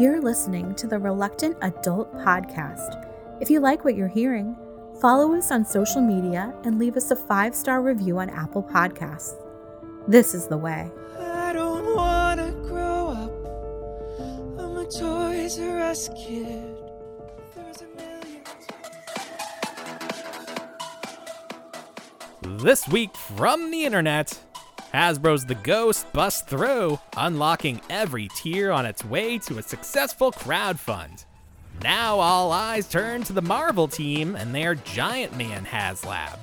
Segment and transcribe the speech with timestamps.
[0.00, 3.06] You're listening to the Reluctant Adult Podcast.
[3.38, 4.56] If you like what you're hearing,
[4.98, 9.34] follow us on social media and leave us a five star review on Apple Podcasts.
[10.08, 10.90] This is the way.
[11.18, 13.30] I don't wanna grow up.
[14.58, 16.78] I'm a Toys R Us kid.
[17.54, 18.42] There's a million.
[22.64, 24.38] This week from the internet,
[24.92, 31.24] Hasbro's The Ghost busts through, unlocking every tier on its way to a successful crowdfund.
[31.82, 36.38] Now all eyes turn to the Marvel team and their Giant Man HasLab.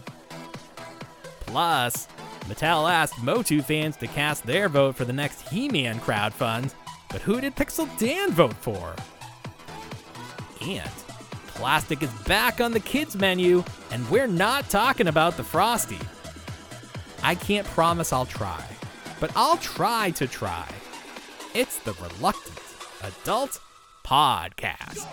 [1.41, 2.07] Plus,
[2.45, 6.73] Mattel asked Motu fans to cast their vote for the next He-Man crowdfund,
[7.09, 8.95] but who did Pixel Dan vote for?
[10.61, 10.89] And
[11.47, 15.99] plastic is back on the kids menu, and we're not talking about the Frosty.
[17.27, 18.63] I can't promise I'll try,
[19.19, 20.65] but I'll try to try.
[21.53, 22.57] It's the Reluctant
[23.03, 23.59] Adult
[24.05, 25.05] Podcast.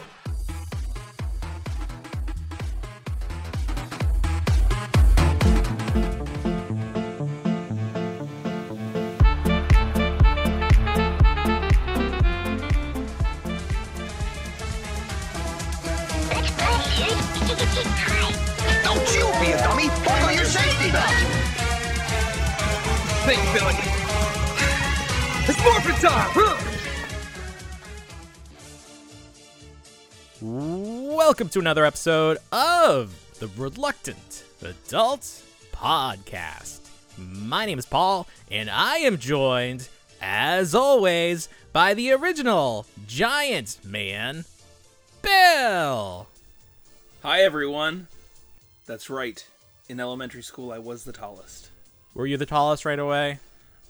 [18.84, 19.88] Don't you be a dummy!
[20.04, 21.43] Buckle your safety belt!
[23.24, 23.72] Think, Billy.
[25.48, 26.28] It's morphin' time!
[26.34, 26.58] Huh?
[30.42, 36.80] Welcome to another episode of the Reluctant Adult Podcast.
[37.16, 39.88] My name is Paul, and I am joined,
[40.20, 44.44] as always, by the original Giant Man,
[45.22, 46.26] Bill.
[47.22, 48.08] Hi, everyone.
[48.84, 49.46] That's right.
[49.88, 51.70] In elementary school, I was the tallest.
[52.14, 53.40] Were you the tallest right away?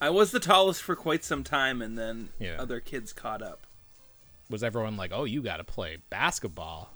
[0.00, 2.56] I was the tallest for quite some time, and then Yeah.
[2.61, 3.67] other kids caught up.
[4.50, 6.91] Was everyone like, "Oh, you got to play basketball"?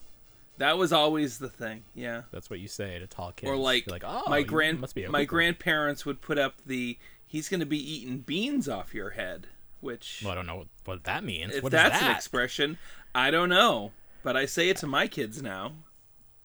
[0.58, 2.22] That was always the thing, yeah.
[2.32, 3.48] That's what you say to tall kids.
[3.48, 6.98] Or like, You're like, "Oh, my grand must be my grandparents would put up the
[7.26, 9.46] "He's going to be eating beans off your head,"
[9.80, 11.54] which, Well, I don't know what, what that means.
[11.54, 12.10] if What is that's that?
[12.10, 12.78] an expression,
[13.14, 15.74] I don't know, but I say it to my kids now.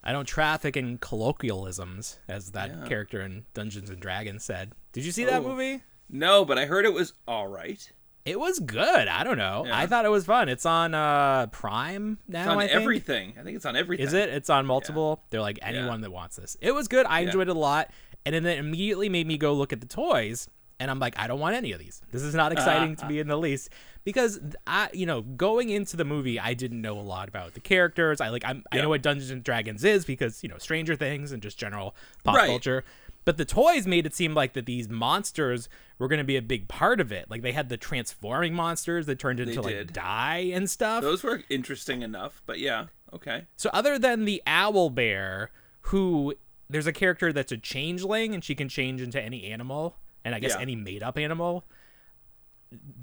[0.04, 2.88] I don't traffic in colloquialisms, as that Yeah.
[2.88, 4.74] character in Dungeons and Dragons said.
[4.92, 5.50] Did you see that Oh.
[5.50, 5.82] movie?
[6.10, 7.92] No, but I heard it was all right.
[8.26, 9.08] It was good.
[9.08, 9.64] I don't know.
[9.66, 9.78] Yeah.
[9.78, 10.48] I thought it was fun.
[10.50, 12.42] It's on uh Prime now.
[12.42, 12.82] It's on I think.
[12.82, 13.34] everything.
[13.40, 14.06] I think it's on everything.
[14.06, 14.30] Is it?
[14.30, 15.24] It's on multiple.
[15.30, 16.56] They're like anyone that wants this.
[16.62, 17.06] It was good.
[17.08, 17.90] I enjoyed it a lot,
[18.26, 20.48] and then it immediately made me go look at the toys,
[20.80, 22.02] and I'm like, I don't want any of these.
[22.12, 22.62] This is not uh-huh.
[22.62, 23.70] exciting to me in the least
[24.04, 27.60] because I, you know, going into the movie, I didn't know a lot about the
[27.60, 28.20] characters.
[28.22, 31.32] I like, I'm, I know what Dungeons and Dragons is because you know Stranger Things
[31.32, 32.48] and just general pop Right.
[32.48, 32.84] culture.
[33.26, 36.42] But the toys made it seem like that these monsters were going to be a
[36.42, 37.30] big part of it.
[37.30, 41.04] Like they had the transforming monsters that turned into like die and stuff.
[41.04, 43.46] Those were interesting enough, but yeah, okay.
[43.56, 45.52] So other than the owl bear,
[45.88, 46.36] who
[46.70, 50.40] there's a character that's a changeling and she can change into any animal, and I
[50.40, 50.62] guess Yeah.
[50.62, 51.66] any made up animal.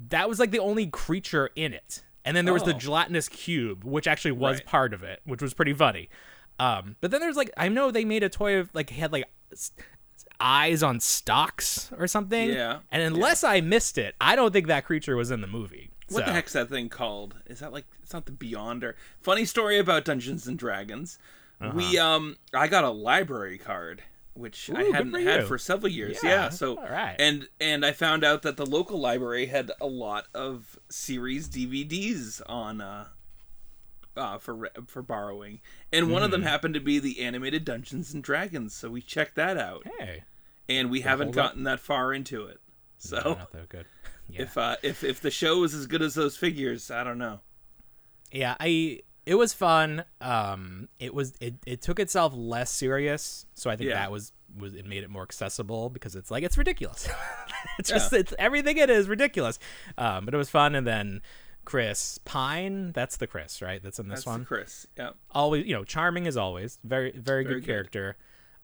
[0.09, 2.03] That was like the only creature in it.
[2.25, 2.77] And then there was the Oh.
[2.77, 4.65] gelatinous cube, which actually was Right.
[4.65, 6.09] part of it, which was pretty funny.
[6.59, 9.25] Um, but then there's like I know they made a toy of like had like
[10.39, 12.49] eyes on stocks or something.
[12.49, 12.79] Yeah.
[12.91, 15.91] And unless I missed it, I don't think that creature was in the movie.
[16.09, 17.35] What So- the heck's that thing called?
[17.47, 18.95] Is that like it's not the Beyonder?
[19.21, 21.17] Funny story about Dungeons and Dragons.
[21.73, 24.73] We um I got a library card which I.
[24.73, 25.47] Ooh, good hadn't for had you.
[25.47, 26.17] for several years.
[26.23, 27.15] Yeah, Yeah, so all right.
[27.19, 32.41] and and I found out that the local library had a lot of series DVDs
[32.47, 33.07] on uh
[34.17, 35.61] uh, for for borrowing,
[35.91, 36.25] and one Hmm.
[36.25, 38.73] of them happened to be the animated Dungeons and Dragons.
[38.73, 40.23] So we checked that out, Hey,
[40.67, 41.45] and we haven't hold up?
[41.51, 42.59] gotten that far into it.
[42.97, 43.85] So not that good.
[44.29, 44.43] Yeah.
[44.43, 47.39] if uh, if if the show is as good as those figures, I don't know.
[48.31, 50.03] yeah i it was fun.
[50.19, 53.45] Um it was it, it took itself less serious.
[53.53, 53.95] So i think Yeah.
[53.95, 57.07] that was was it made it more accessible because it's like it's ridiculous.
[57.79, 59.59] It's just it's everything it is ridiculous.
[59.97, 60.75] Um but it was fun.
[60.75, 61.21] And then
[61.63, 63.81] chris pine that's the chris right?
[63.83, 64.45] That's in this That's one.
[64.45, 64.87] Chris.
[64.97, 65.11] Yeah.
[65.29, 66.79] always you know charming as always.
[66.83, 67.65] Very very, Very good good.
[67.67, 68.17] character.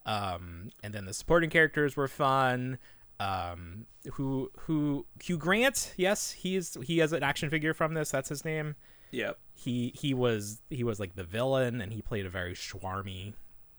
[0.06, 2.80] Um and then the supporting characters were fun.
[3.20, 8.10] Um who who hugh grant yes he's he has an action figure from this.
[8.12, 8.76] That's his name
[9.12, 9.40] Yep.
[9.54, 13.34] he he was he was like the villain and he played a very schwarmy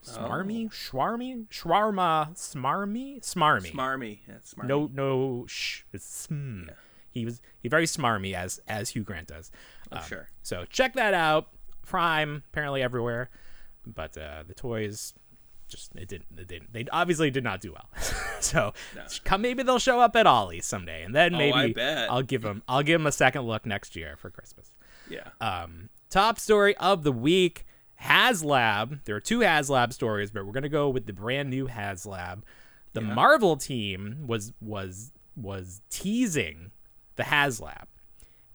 [0.06, 0.10] Oh.
[0.20, 4.19] smarmy schwarmy schwarma smarmy smarmy Smarmy.
[4.28, 4.64] Yeah, smarmy.
[4.66, 6.69] no no sh it's sm.
[7.10, 9.50] he was he very smarmy as as hugh grant does
[9.90, 10.28] Oh, Um, sure.
[10.42, 11.48] so check that out
[11.84, 13.28] prime apparently everywhere
[13.86, 15.14] but uh the toys
[15.69, 17.88] just it didn't it didn't they obviously did not do well
[18.40, 18.72] so
[19.25, 22.08] come maybe they'll show up at ollie's someday and then Oh, maybe bet.
[22.10, 24.70] i'll give them i'll give them a second look next year for christmas
[25.08, 25.28] Yeah.
[25.40, 27.64] Um, top story of the week
[28.02, 29.05] HasLab.
[29.05, 32.43] There are two HasLab stories, but we're gonna go with the brand new HasLab.
[32.93, 36.72] The Marvel team was was was teasing
[37.16, 37.84] the HasLab,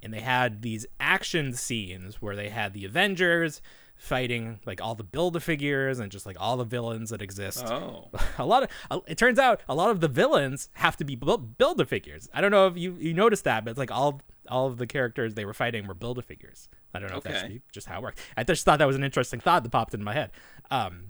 [0.02, 3.62] and they had these action scenes where they had the Avengers
[3.96, 7.66] fighting like all the build a figures and just like all the villains that exist.
[7.66, 8.10] Oh.
[8.38, 11.80] A lot of it turns out a lot of the villains have to be build
[11.80, 12.28] a figures.
[12.34, 14.88] I don't know if you you noticed that, but it's like all all of the
[14.88, 16.70] characters they were fighting were build a figures.
[16.94, 18.20] I don't know if that's just how it worked.
[18.38, 20.32] I just thought that was an interesting thought that popped into my head.
[20.70, 21.06] Um,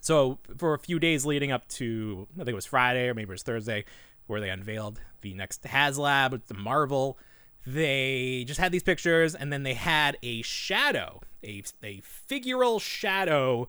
[0.00, 3.28] so for a few days leading up to I think it was Friday or maybe
[3.28, 3.84] it was Thursday,
[4.26, 7.18] where they unveiled the next HasLab, the Marvel.
[7.66, 13.68] They just had these pictures, and then they had a shadow, a a figural shadow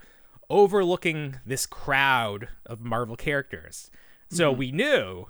[0.50, 3.92] overlooking this crowd of Marvel characters.
[4.32, 5.26] So we knew,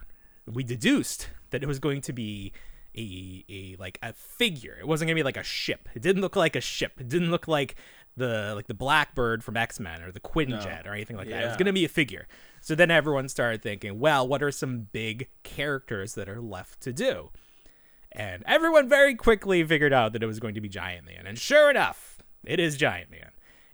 [0.45, 2.51] we deduced that it was going to be
[2.99, 4.77] a a like a figure.
[4.79, 5.89] It wasn't gonna be like a ship.
[5.95, 6.99] It didn't look like a ship.
[6.99, 7.75] It didn't look like
[8.17, 11.43] the like the Blackbird from X Men or the Quinjet or anything like that.
[11.43, 12.27] It was gonna be a figure.
[12.61, 16.91] So then everyone started thinking, well, what are some big characters that are left to
[16.91, 17.29] do?
[18.11, 21.25] And everyone very quickly figured out that it was going to be Giant Man.
[21.25, 23.31] And sure enough, it is Giant Man.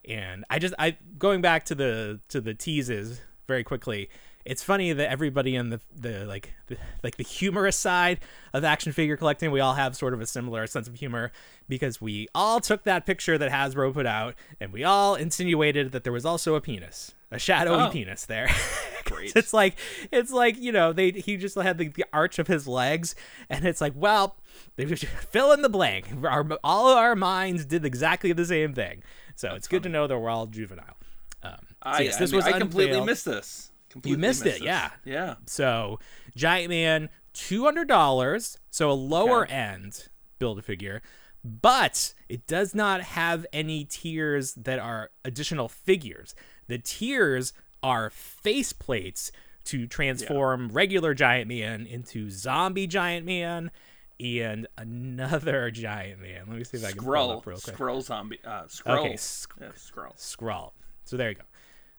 [0.07, 4.09] And I just I going back to the to the teases very quickly.
[4.45, 8.19] It's funny that everybody in the the like the, like the humorous side
[8.53, 11.31] of action figure collecting, we all have sort of a similar sense of humor
[11.67, 16.03] because we all took that picture that Hasbro put out and we all insinuated that
[16.03, 17.89] there was also a penis, a shadowy Oh.
[17.89, 18.47] penis there.
[19.05, 19.33] Great.
[19.35, 19.77] it's like
[20.11, 23.13] it's like you know they he just had the, the arch of his legs
[23.51, 24.35] and it's like well
[24.77, 28.73] they just fill in the blank our, all of our minds did exactly the same
[28.73, 29.03] thing
[29.35, 30.97] so it's good to know that we're all juvenile
[31.43, 33.69] um, so I, yes, I, this mean, was I completely missed this.
[33.95, 34.61] Completely missed it, this.
[34.61, 34.89] yeah.
[35.05, 35.35] Yeah.
[35.45, 35.99] so
[36.35, 39.53] giant man $200 so a lower Okay.
[39.53, 40.07] end
[40.39, 41.01] build a figure
[41.43, 46.35] but it does not have any tiers that are additional figures
[46.67, 47.53] the tiers
[47.83, 49.31] are face plates
[49.63, 53.71] to transform regular giant man into zombie giant man
[54.19, 57.37] and another giant man let me see if i can pull Skrull.
[57.37, 58.39] up real quick Skrull zombie.
[58.45, 58.99] Uh, Skrull.
[59.05, 60.17] Okay, sk- Yeah, Skrull.
[60.19, 60.73] scroll.
[61.05, 61.43] So there you go.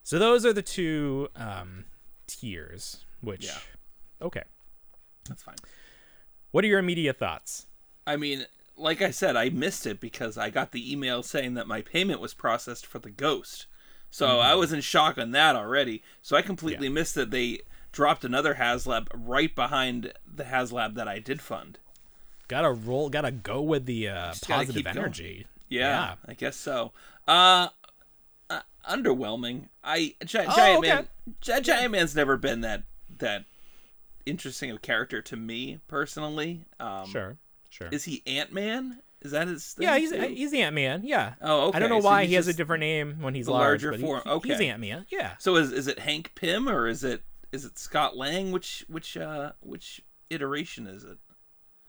[0.07, 1.83] So those are the two um,
[2.27, 3.03] tiers.
[3.19, 3.57] Which, Yeah.
[4.21, 4.43] okay.
[5.27, 5.57] That's fine.
[6.51, 7.65] What are your immediate thoughts?
[8.05, 8.45] I mean,
[8.77, 12.21] like I said, I missed it because I got the email saying that my payment
[12.21, 13.65] was processed for the ghost.
[14.09, 16.03] So I was in shock on that already.
[16.21, 17.59] So I completely missed that they
[17.91, 21.79] dropped another HasLab right behind the HasLab that I did fund.
[22.47, 23.09] Gotta roll.
[23.09, 25.47] Gotta go with the uh, positive energy.
[25.67, 26.93] Yeah, I guess so.
[27.27, 27.67] Uh,
[28.49, 29.69] uh underwhelming.
[29.83, 30.89] I Gi- Oh, Giant okay.
[30.89, 31.07] Man.
[31.41, 32.83] Gi- Giant Man's never been that
[33.19, 33.45] that
[34.25, 36.65] interesting of character to me personally.
[36.79, 37.37] Um, Sure.
[37.69, 37.89] Sure.
[37.91, 39.01] Is he Ant Man?
[39.21, 39.73] Is that his?
[39.73, 40.21] Thing yeah, he's too?
[40.21, 41.01] he's Ant Man.
[41.03, 41.33] Yeah.
[41.41, 41.77] Oh, okay.
[41.77, 44.01] I don't know so why he has a different name when he's large, larger he-
[44.03, 44.21] form.
[44.43, 45.05] he- he's Ant Man.
[45.09, 45.33] Yeah.
[45.39, 48.51] So is is it Hank Pym or is it is it Scott Lang?
[48.51, 51.17] Which which uh which iteration is it?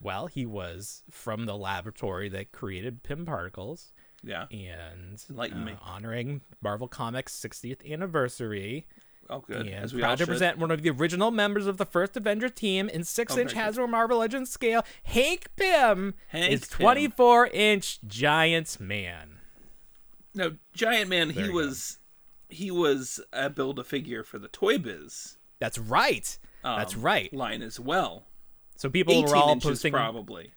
[0.01, 3.93] Well, he was from the laboratory that created Pym particles.
[4.23, 4.47] Yeah.
[4.51, 5.77] and Enlighten uh, me.
[5.83, 8.87] honoring Marvel Comics 60th anniversary.
[9.31, 9.67] Oh, good.
[9.67, 10.29] And As we proud to should.
[10.31, 13.89] present one of the original members of the first Avenger team in six-inch Oh, Hasbro
[13.89, 14.85] Marvel Legends scale.
[15.03, 19.39] Hank Pym Hank is 24-inch Giant Man.
[20.35, 21.29] No, Giant Man.
[21.29, 21.55] There he you go.
[21.67, 21.99] was
[22.49, 26.39] he was a build a figure for the Toy Biz That's right.
[26.65, 27.33] That's um, right.
[27.33, 28.25] line as well.
[28.77, 29.93] So people were all posting.
[29.93, 30.53] probably.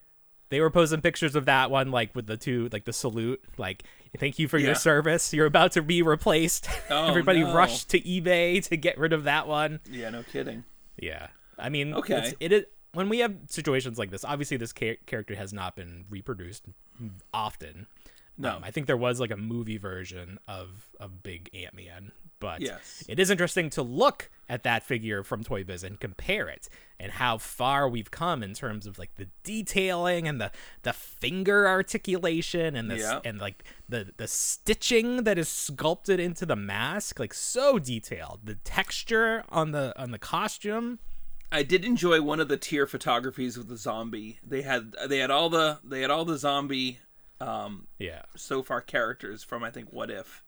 [0.52, 3.84] They were posting pictures of that one, like with the two, like the salute, like
[4.20, 4.68] "Thank you for Yeah.
[4.68, 5.34] your service.
[5.34, 7.54] You're about to be replaced." Oh, Everybody no.
[7.56, 9.80] rushed to eBay to get rid of that one.
[9.90, 10.66] Yeah, no kidding.
[10.98, 11.28] Yeah,
[11.58, 12.18] I mean, Okay.
[12.20, 14.24] it's, it is when we have situations like this.
[14.24, 16.66] Obviously, this cha- character has not been reproduced
[17.34, 17.88] often.
[18.38, 18.58] No.
[18.58, 22.60] Um, I think there was like a movie version of of Big Ant Man, but
[22.62, 23.06] Yes.
[23.08, 26.68] it is interesting to look at that figure from Toy Biz and compare it
[27.00, 31.66] and how far we've come in terms of like the detailing and the the finger
[31.70, 33.22] articulation and the s- Yeah.
[33.24, 38.56] and like the the stitching that is sculpted into the mask like so detailed the
[38.56, 41.00] texture on the on the costume
[41.54, 44.40] I did enjoy one of the tier photographies with the zombie.
[44.42, 47.00] They had they had all the they had all the zombie
[47.40, 50.44] um yeah so far characters from I think What If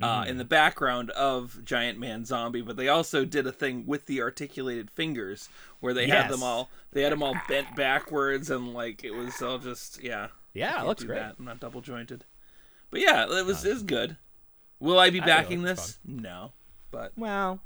[0.00, 0.30] uh, Mm-hmm.
[0.30, 4.20] in the background of Giant Man Zombie, but they also did a thing with the
[4.22, 5.48] articulated fingers
[5.80, 9.40] where they had them all they had them all bent backwards and like it was
[9.42, 10.28] all just yeah.
[10.54, 11.18] Yeah, looks great.
[11.18, 11.36] That.
[11.38, 12.24] I'm not double jointed,
[12.90, 14.16] but yeah, it was was good.
[14.80, 15.98] Will I be backing it's this?
[16.04, 16.52] No,
[16.90, 17.60] but well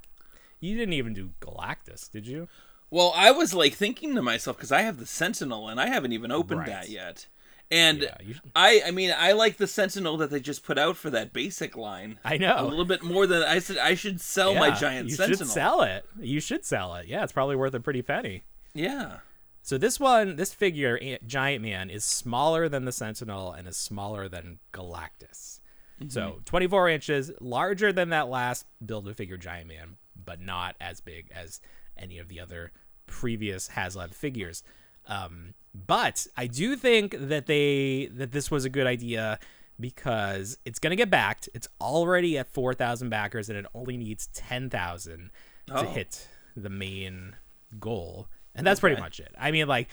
[0.61, 2.49] you didn't even do galactus did you
[2.91, 6.13] Well, I was like thinking to myself because I have the Sentinel and I haven't
[6.13, 6.69] even opened Right.
[6.69, 7.27] that yet.
[7.73, 10.97] And Yeah, you- I, I mean, I like the Sentinel that they just put out
[10.97, 12.19] for that basic line.
[12.25, 12.57] I know.
[12.59, 13.79] a little bit more than I said.
[13.79, 15.39] I should sell my Yeah, giant you Sentinel.
[15.39, 16.05] should sell it.
[16.21, 17.07] You should sell it.
[17.09, 18.45] Yeah, it's probably worth a pretty penny.
[18.75, 19.19] Yeah,
[19.63, 24.29] So this one, this figure, Giant Man, is smaller than the Sentinel and is smaller
[24.29, 25.61] than Galactus.
[26.09, 31.61] So 24 inches, larger than that last Build-A-Figure Giant Man, but not as big as
[31.97, 32.73] any of the other
[33.07, 34.63] previous HasLab figures.
[35.07, 39.39] Um, but I do think that they that this was a good idea
[39.81, 41.49] because it's gonna get backed.
[41.55, 45.31] It's already at 4,000 backers, and it only needs 10,000
[45.69, 45.83] to Oh.
[45.91, 47.37] hit the main
[47.81, 49.35] goal, and that's pretty much it.
[49.39, 49.89] I mean, like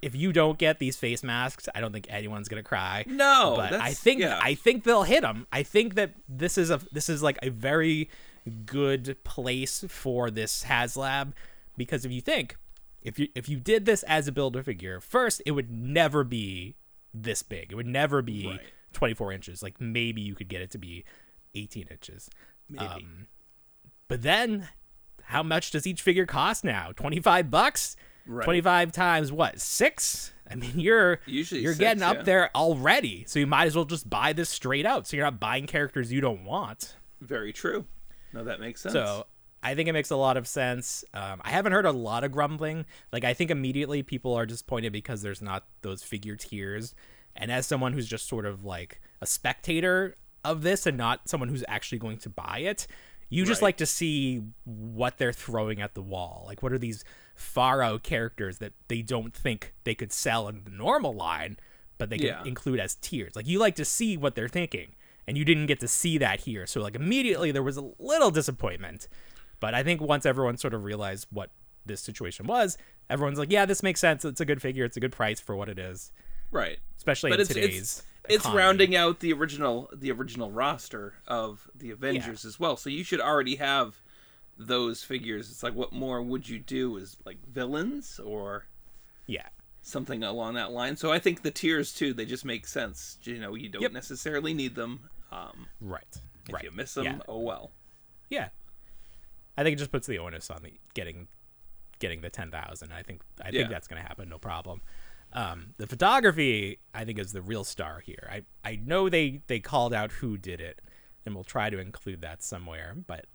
[0.00, 3.04] if you don't get these face masks, I don't think anyone's gonna cry.
[3.06, 4.40] No, but I think yeah.
[4.42, 5.46] I think they'll hit them.
[5.52, 8.08] I think that this is a this is like a very
[8.64, 11.32] good place for this HasLab
[11.76, 12.56] because if you think
[13.02, 16.76] if you if you did this as a builder figure, first it would never be
[17.14, 17.72] this big.
[17.72, 18.60] It would never be Right.
[18.92, 19.62] 24 inches.
[19.62, 21.04] Like maybe you could get it to be
[21.54, 22.28] 18 inches.
[22.68, 22.84] maybe.
[22.86, 23.26] Um,
[24.08, 24.68] But then,
[25.24, 26.92] how much does each figure cost now?
[26.96, 27.96] Twenty five bucks.
[28.26, 28.44] Right.
[28.44, 29.60] Twenty five times what?
[29.60, 30.32] Six.
[30.50, 32.22] I mean, you're Usually you're six, getting up yeah.
[32.22, 33.24] there already.
[33.28, 35.06] So you might as well just buy this straight out.
[35.06, 36.96] So you're not buying characters you don't want.
[37.20, 37.86] Very true.
[38.32, 38.92] No, that makes sense.
[38.92, 39.26] So
[39.62, 41.04] I think it makes a lot of sense.
[41.12, 42.86] Um, I haven't heard a lot of grumbling.
[43.12, 46.94] Like I think immediately people are disappointed because there's not those figure tiers.
[47.36, 50.14] And as someone who's just sort of like a spectator
[50.44, 52.86] of this and not someone who's actually going to buy it,
[53.28, 53.68] you just Right.
[53.68, 56.44] like to see what they're throwing at the wall.
[56.46, 60.64] Like what are these far out characters that they don't think they could sell in
[60.64, 61.58] the normal line,
[61.98, 62.42] but they can Yeah.
[62.44, 63.36] include as tiers.
[63.36, 64.94] Like you like to see what they're thinking,
[65.28, 66.66] and you didn't get to see that here.
[66.66, 69.06] So like immediately there was a little disappointment.
[69.60, 71.50] But I think once everyone sort of realized what
[71.86, 72.76] this situation was,
[73.08, 74.24] everyone's like, yeah, this makes sense.
[74.24, 74.84] It's a good figure.
[74.84, 76.10] It's a good price for what it is,
[76.50, 76.78] right.
[76.96, 77.76] especially But in it's today's.
[77.78, 82.76] it's it's rounding out the original the original roster of the Avengers as well.
[82.76, 84.00] So you should already have
[84.58, 85.50] those figures.
[85.50, 86.96] It's like what more would you do?
[86.96, 88.66] Is like villains or
[89.26, 89.48] Yeah.
[89.82, 90.96] something along that line.
[90.96, 93.18] So I think the tiers too, they just make sense.
[93.22, 93.92] You know, you don't Yep.
[93.92, 95.08] necessarily need them.
[95.32, 96.04] Um, Right.
[96.46, 96.64] if right.
[96.64, 97.18] you miss them, Yeah.
[97.26, 97.72] oh well.
[98.28, 98.50] Yeah.
[99.56, 101.28] I think it just puts the onus on the getting
[101.98, 102.92] getting the ten thousand.
[102.92, 103.60] I think I Yeah.
[103.60, 104.80] think that's gonna happen, no problem.
[105.32, 108.28] Um, the photography I think is the real star here.
[108.30, 110.80] I, I know they, they called out who did it,
[111.24, 112.94] and we'll try to include that somewhere.
[113.06, 113.26] But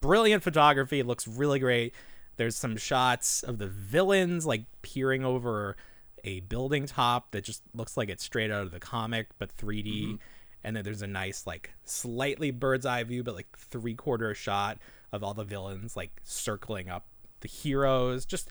[0.00, 1.92] brilliant photography, it looks really great.
[2.36, 5.76] There's some shots of the villains like peering over
[6.22, 10.18] a building top that just looks like it's straight out of the comic, but 3D.
[10.62, 14.78] And then there's a nice like slightly bird's eye view, but like three quarter shot
[15.14, 17.06] of all the villains like circling up
[17.40, 18.24] the heroes.
[18.26, 18.48] Just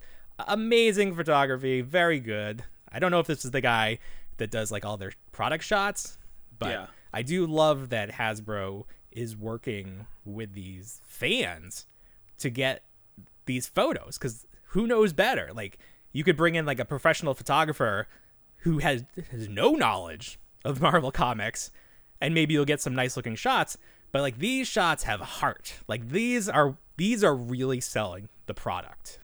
[0.48, 2.64] amazing photography, very good.
[2.92, 4.00] I don't know if this is the guy
[4.38, 6.18] that does like all their product shots,
[6.58, 6.86] but Yeah.
[7.14, 11.86] I do love that Hasbro is working with these fans
[12.40, 12.84] to get
[13.46, 15.52] these photos because who knows better?
[15.54, 15.78] Like
[16.12, 18.08] you could bring in like a professional photographer
[18.58, 21.70] who has, has no knowledge of Marvel comics,
[22.22, 23.78] and maybe you'll get some nice looking shots.
[24.12, 25.76] But like these shots have heart.
[25.88, 29.20] Like these are these are really selling the product.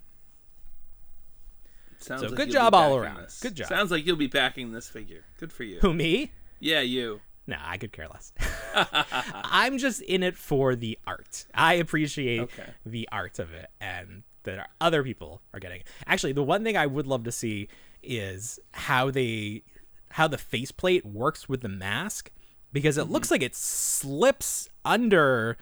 [1.97, 3.17] Sounds So like good job all around.
[3.23, 3.39] this.
[3.41, 3.67] Good job.
[3.67, 5.25] Sounds like you'll be backing this figure.
[5.39, 5.79] Good for you.
[5.81, 6.31] Who me?
[6.59, 7.21] Yeah, you.
[7.45, 8.31] No, I could care less.
[9.33, 11.45] I'm just in it for the art.
[11.53, 12.69] I appreciate Okay.
[12.85, 15.81] the art of it and that other people are getting.
[15.81, 15.87] it.
[16.07, 17.67] Actually, the one thing I would love to see
[18.01, 19.63] is how they
[20.11, 22.31] how the faceplate works with the mask
[22.71, 23.35] because it looks mm-hmm.
[23.35, 25.57] like it slips under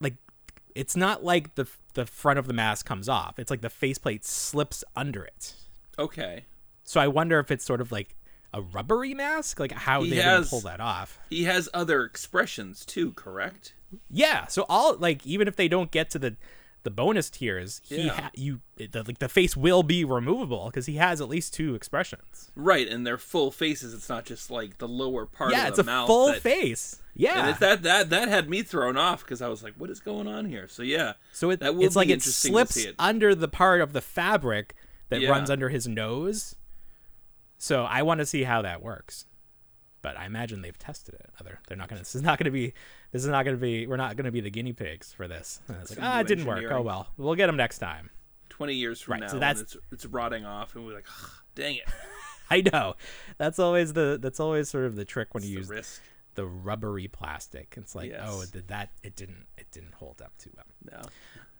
[0.00, 0.14] like
[0.74, 3.38] it's not like the the front of the mask comes off.
[3.38, 5.54] It's like the faceplate slips under it.
[5.98, 6.44] Okay.
[6.84, 8.16] So I wonder if it's sort of like
[8.52, 11.18] a rubbery mask, like how He has- pull that off.
[11.28, 13.74] He has other expressions too, correct?
[14.08, 16.36] Yeah, so all like even if they don't get to the
[16.82, 18.12] the bonus tiers, he Yeah.
[18.20, 21.74] ha- you the, like the face will be removable because he has at least two
[21.74, 22.50] expressions.
[22.56, 23.92] Right, and they're full faces.
[23.92, 26.06] It's not just like the lower part yeah, of it's a mouth.
[26.06, 26.94] full that- face.
[27.14, 30.00] And Yeah, that that that had me thrown off because I was like, "What is
[30.00, 32.94] going on here?" So yeah, so it, that will it's like it slips it.
[32.98, 34.74] under the part of the fabric
[35.10, 35.28] that Yeah.
[35.28, 36.54] runs under his nose.
[37.58, 39.26] So I want to see how that works.
[40.02, 41.30] But I imagine they've tested it.
[41.40, 42.00] Other, they're not gonna.
[42.00, 42.72] This is not gonna be.
[43.12, 43.86] This is not gonna be.
[43.86, 45.60] We're not gonna be the guinea pigs for this.
[45.68, 46.64] And it's like, ah, it didn't work.
[46.70, 48.10] Oh well, we'll get them next time.
[48.48, 51.06] Twenty years from Right, now, so that's- it's it's rotting off, and we're like,
[51.54, 51.84] "Dang it!"
[52.50, 52.94] I know.
[53.38, 54.18] That's always the.
[54.20, 56.00] That's always sort of the trick when It's you use risk.
[56.34, 57.74] the rubbery plastic.
[57.76, 58.90] It's like, oh, did that?
[59.02, 59.46] It didn't.
[59.58, 60.64] It didn't hold up too well.
[60.92, 61.08] No,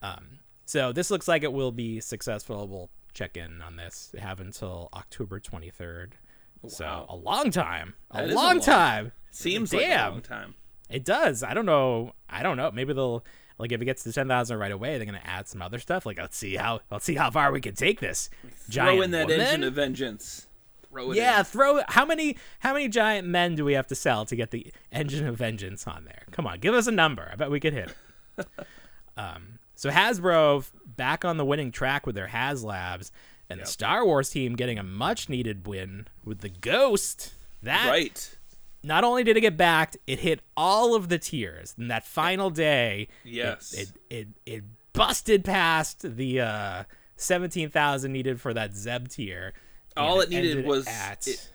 [0.09, 2.67] Um, so this looks like it will be successful.
[2.67, 4.11] We'll check in on this.
[4.15, 6.19] We have until October 23rd So
[6.63, 7.07] Wow.
[7.09, 9.13] a long time, a is a long long- time.
[9.31, 10.11] Seems like a Damn.
[10.13, 10.55] long time.
[10.89, 11.43] It does.
[11.43, 12.13] I don't know.
[12.29, 12.71] I don't know.
[12.73, 13.25] Maybe they'll
[13.59, 16.05] like if it gets to ten thousand right away, they're gonna add some other stuff.
[16.05, 18.29] Like let's see how let's see how far we can take this.
[18.69, 19.41] Giant Throw in that woman?
[19.41, 20.47] engine of vengeance.
[20.91, 21.45] Throw it Yeah, in.
[21.45, 24.73] throw how many how many giant men do we have to sell to get the
[24.91, 26.25] engine of vengeance on there?
[26.33, 27.29] Come on, give us a number.
[27.33, 27.95] I bet we could hit
[28.39, 28.47] it.
[29.17, 33.11] um, so Hasbro back on the winning track with their HasLabs,
[33.51, 37.35] and the Star Wars team getting a much needed win with the Ghost.
[37.63, 38.39] That Right.
[38.83, 41.75] not only did it get backed, it hit all of the tiers.
[41.77, 43.73] And that final day, Yes.
[43.75, 46.85] it it it, busted past the uh,
[47.17, 49.53] seventeen thousand needed for that Zeb tier.
[49.97, 51.51] All it needed was at it,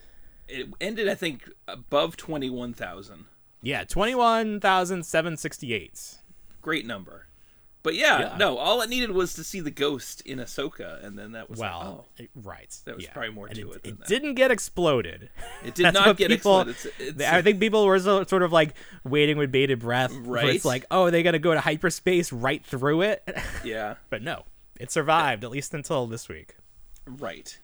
[0.48, 3.24] it ended, I think, above twenty one thousand.
[3.62, 6.16] yeah twenty one thousand seven sixty eight.
[6.62, 7.26] Great number.
[7.86, 8.36] But yeah, Yeah.
[8.36, 11.60] no, all it needed was to see the ghost in Ahsoka, and then that was
[11.60, 12.76] Well, like, oh, it- right.
[12.84, 13.12] There was yeah.
[13.12, 13.80] probably more And to it.
[13.84, 14.08] it it that.
[14.08, 15.30] didn't get exploded.
[15.64, 16.76] it did not get people- exploded.
[16.98, 18.74] It's, it's, I think people were so, sort of like
[19.04, 20.12] waiting with bated breath.
[20.12, 20.56] Right.
[20.56, 23.22] It's like, oh, are they got to go to hyperspace right through it.
[23.64, 24.42] yeah, but no,
[24.80, 26.56] it survived at least until this week.
[27.06, 27.56] right.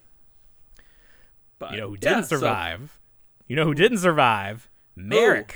[1.59, 2.97] But You know who didn't so survive?
[3.49, 4.69] You know who didn't survive?
[4.97, 5.01] Oh.
[5.03, 5.55] Marrok.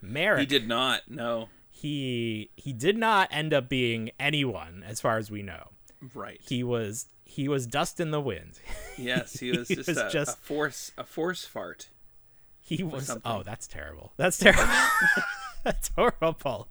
[0.00, 0.40] Marrok.
[0.40, 1.02] he did not.
[1.10, 1.50] No,
[1.80, 5.68] He he did not end up being anyone, as far as we know.
[6.14, 6.38] right.
[6.46, 8.58] He was he was dust in the wind.
[8.98, 11.88] yes, he was he just, was a, just- a force, a force fart.
[12.60, 13.22] He was something.
[13.32, 14.12] oh, that's terrible.
[14.18, 14.64] That's terrible.
[15.64, 16.68] that's horrible.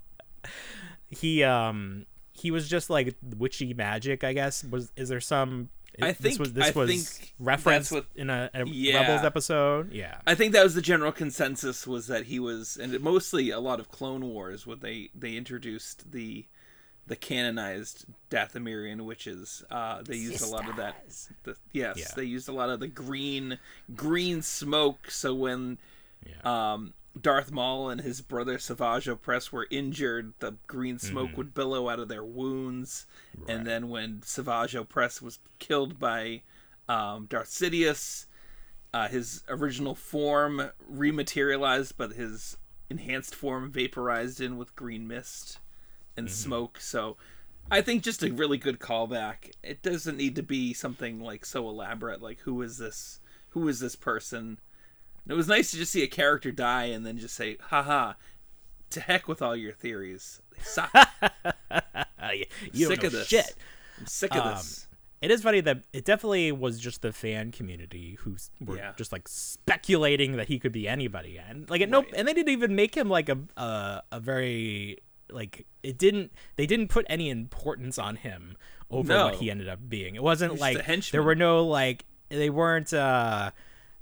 [1.09, 4.23] He um he was just like witchy magic.
[4.23, 5.69] I guess was is there some?
[6.01, 9.01] I this think- was this I was think referenced what- in a, a Yeah.
[9.01, 9.91] Rebels episode.
[9.91, 10.19] Yeah.
[10.27, 13.59] I think that was the general consensus was that he was, and it- mostly a
[13.59, 16.45] lot of Clone Wars, when they they introduced the
[17.07, 19.63] the canonized Dathomirian witches.
[19.71, 20.95] Uh, they used a lot of that.
[21.43, 22.07] The, yes, Yeah.
[22.15, 23.57] they used a lot of the green
[23.95, 25.09] green smoke.
[25.09, 25.79] So when
[26.43, 31.89] um, Darth Maul and his brother Savage Opress were injured, the green smoke would billow
[31.89, 33.05] out of their wounds.
[33.47, 36.43] And then when Savage Opress was killed by
[36.87, 38.25] um, Darth Sidious,
[38.93, 42.57] uh, his original form rematerialized, but his
[42.89, 45.59] enhanced form vaporized in with green mist
[46.17, 46.79] and smoke.
[46.79, 47.17] So
[47.71, 49.51] I think just a really good callback.
[49.63, 53.19] It doesn't need to be something like so elaborate, like who is this?
[53.49, 54.59] Who is this person?
[55.23, 58.13] And it was nice to just see a character die and then just say, haha,
[58.91, 60.41] to heck with all your theories.
[60.55, 60.91] They suck.
[62.31, 63.27] You you sick of this.
[63.27, 63.55] shit.
[63.99, 64.87] I'm sick of Um, this.
[65.21, 68.93] It is funny that it definitely was just the fan community who were Yeah.
[68.97, 72.49] just like speculating that he could be anybody, and like it no, and they didn't
[72.53, 74.99] even make him like a a, a very
[75.31, 78.55] like it didn't they didn't put any importance on him
[78.91, 80.13] over what he ended up being.
[80.15, 83.51] It wasn't He's like there were no like they weren't uh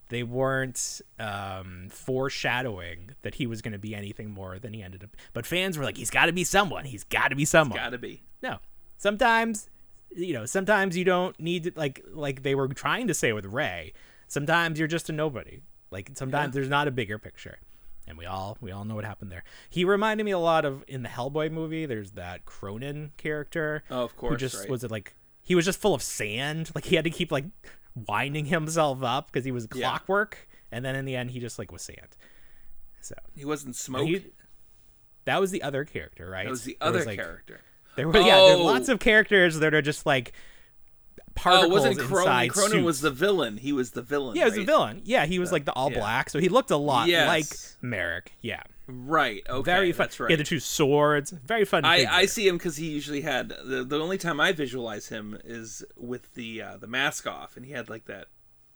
[0.10, 5.04] they weren't um foreshadowing that he was going to be anything more than he ended
[5.04, 5.12] up.
[5.34, 6.86] But fans were like, he's got to be someone.
[6.86, 7.78] He's got to be someone.
[7.78, 8.24] Gotta be.
[8.42, 8.60] No.
[8.98, 9.70] Sometimes
[10.16, 13.46] you know, sometimes you don't need to, like like they were trying to say with
[13.46, 13.94] Rey.
[14.28, 15.62] Sometimes you're just a nobody.
[15.92, 17.60] Like sometimes there's not a bigger picture.
[18.08, 19.44] And we all we all know what happened there.
[19.70, 23.84] He reminded me a lot of in the Hellboy movie, there's that Kroenen character.
[23.92, 24.32] Oh, of course.
[24.32, 24.70] Who just right.
[24.70, 26.72] was it like he was just full of sand.
[26.74, 27.46] Like he had to keep like
[28.08, 29.90] winding himself up because he was Yeah.
[29.90, 30.48] clockwork.
[30.72, 32.18] And then in the end he just like was sand.
[33.02, 34.08] So He wasn't smoke.
[34.08, 34.26] he-
[35.26, 36.44] that was the other character, right?
[36.46, 37.62] that was the There other like, character.
[37.96, 38.64] there were yeah, there are Oh.
[38.64, 40.34] lots of characters that are just like
[41.20, 42.50] Oh, particles it wasn't Kroenen.
[42.50, 43.58] Kroenen was the villain.
[43.58, 44.36] He was the villain.
[44.36, 44.66] yeah, he was right?
[44.66, 45.02] villain.
[45.06, 46.00] Yeah, he was like the all yeah.
[46.00, 47.28] black, so he looked a lot Yes.
[47.28, 48.32] like Marrok.
[48.42, 49.44] Yeah, Right.
[49.50, 49.70] Okay.
[49.72, 50.06] very fun.
[50.06, 50.30] That's right.
[50.30, 51.32] He had the two swords.
[51.32, 51.84] Very fun.
[51.84, 52.12] I, figure.
[52.14, 55.84] I see him because he usually had the the only time I visualize him is
[55.98, 58.28] with the uh, the mask off, and he had like that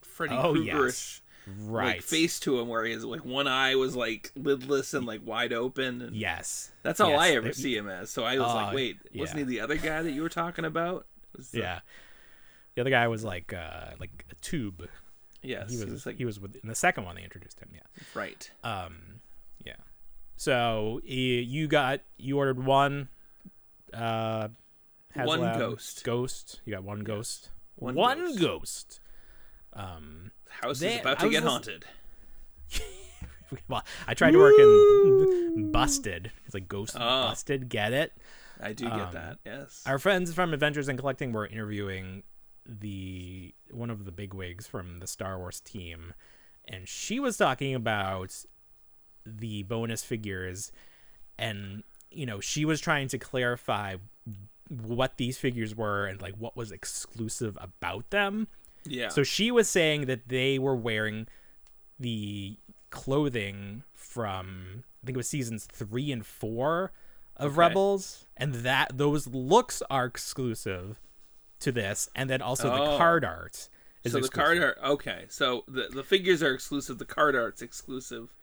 [0.02, 1.22] Freddy Oh Kruegerish yes,
[1.60, 1.86] right.
[1.96, 5.54] like face to him, where his like one eye was like lidless and like wide
[5.54, 6.02] open.
[6.02, 8.10] And Yes, that's all Yes, I ever see him as.
[8.10, 10.66] So I was like, Oh, wait, wasn't he the other guy that you were talking
[10.66, 11.08] about?
[11.38, 11.80] Was the- Yeah.
[12.76, 14.88] The other guy was like uh like a tube.
[15.42, 15.72] Yes.
[15.72, 17.70] He was, like he was with in the second one they introduced him.
[17.74, 18.04] Yeah.
[18.14, 18.52] right.
[18.64, 19.11] Um.
[20.42, 23.10] So you got you ordered one.
[23.94, 24.48] Uh,
[25.14, 26.04] One ghost.
[26.04, 26.62] Ghost.
[26.66, 27.52] You got one ghost.
[27.76, 28.40] One One ghost.
[28.40, 29.00] ghost.
[29.74, 30.32] Um.
[30.46, 31.86] The house They- is about to get lis- haunted.
[33.68, 36.32] Well, I tried to work in Busted.
[36.46, 37.00] It's like Ghost Oh.
[37.28, 37.68] Busted.
[37.68, 38.14] Get it?
[38.62, 39.40] I do get Um, that.
[39.46, 39.84] Yes.
[39.86, 42.24] Our friends from Adventures in Collecting were interviewing
[42.66, 46.14] the one of the bigwigs from the Star Wars team,
[46.66, 48.46] and she was talking about
[49.26, 50.72] the bonus figures,
[51.38, 53.96] and you know she was trying to clarify
[54.70, 58.48] what these figures were and like what was exclusive about them.
[58.86, 59.10] yeah.
[59.10, 61.28] So she was saying that they were wearing
[62.00, 62.58] the
[62.90, 66.92] clothing from I think it was seasons three and four
[67.38, 71.00] of Rebels, and that those looks are exclusive
[71.60, 72.98] to this, and then also the Oh.
[72.98, 73.68] card art.
[74.04, 74.78] Is so the card art.
[74.84, 76.98] Okay, so the the figures are exclusive.
[76.98, 78.34] The card art's exclusive.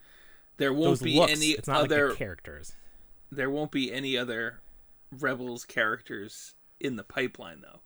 [0.59, 1.33] There won't be looks.
[1.33, 2.09] any other.
[2.11, 2.75] like characters.
[3.33, 4.61] there won't be any other
[5.11, 7.81] Rebels characters in the pipeline though.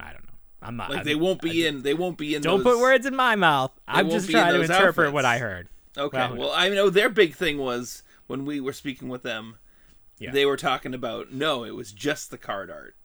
[0.00, 0.32] I don't know.
[0.60, 0.90] I'm not.
[0.90, 1.82] Like I- they won't I be in.
[1.82, 2.42] They won't be in.
[2.42, 3.72] Don't those- put words in my mouth.
[3.86, 5.68] I'm just trying to interpret what I heard.
[5.96, 6.18] Okay.
[6.18, 9.56] Well, Well, I know their big thing was when we were speaking with them.
[10.18, 10.30] Yeah.
[10.30, 12.96] They were talking about no, it was just the card art.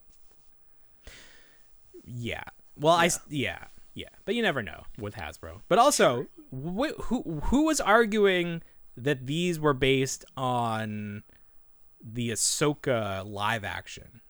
[2.05, 2.43] Yeah.
[2.77, 3.65] Well, I s- yeah
[3.97, 5.61] yeah, but you never know with Hasbro.
[5.67, 8.61] But also, wh- who who was arguing
[8.97, 11.23] that these were based on
[12.03, 14.21] the Ahsoka live action?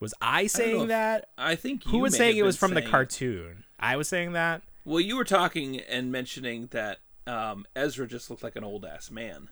[0.00, 1.30] Was I saying if- that?
[1.38, 3.64] I think Who was saying it was from the cartoon?
[3.78, 4.62] I was saying that.
[4.84, 9.10] Well, you were talking and mentioning that um, Ezra just looked like an old ass
[9.10, 9.48] man.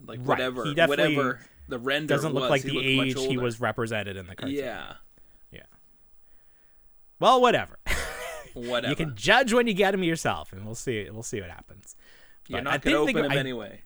[0.00, 3.36] Like Right, whatever, he definitely whatever the render Doesn't look was, like the age he
[3.36, 4.56] was represented in the cartoon.
[4.56, 4.94] Yeah,
[5.52, 5.62] Yeah.
[7.20, 7.78] Well, whatever.
[8.54, 8.88] whatever.
[8.90, 11.08] you can judge when you get him yourself, and we'll see.
[11.10, 11.96] We'll see what happens.
[12.48, 13.82] You're not did gonna think- open him I- anyway.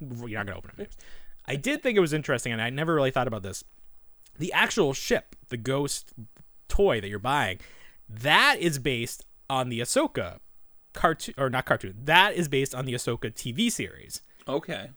[0.00, 0.86] you're not gonna open them.
[1.46, 3.64] I did think it was interesting, and I never really thought about this.
[4.38, 6.12] The actual ship, the Ghost
[6.68, 7.60] toy that you're buying,
[8.08, 10.38] that is based on the Ahsoka
[10.92, 11.96] cartoon, or not cartoon.
[12.04, 14.22] That is based on the Ahsoka TV series.
[14.48, 14.90] Okay.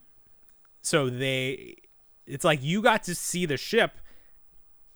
[0.82, 1.76] So they,
[2.26, 4.00] it's like you got to see the ship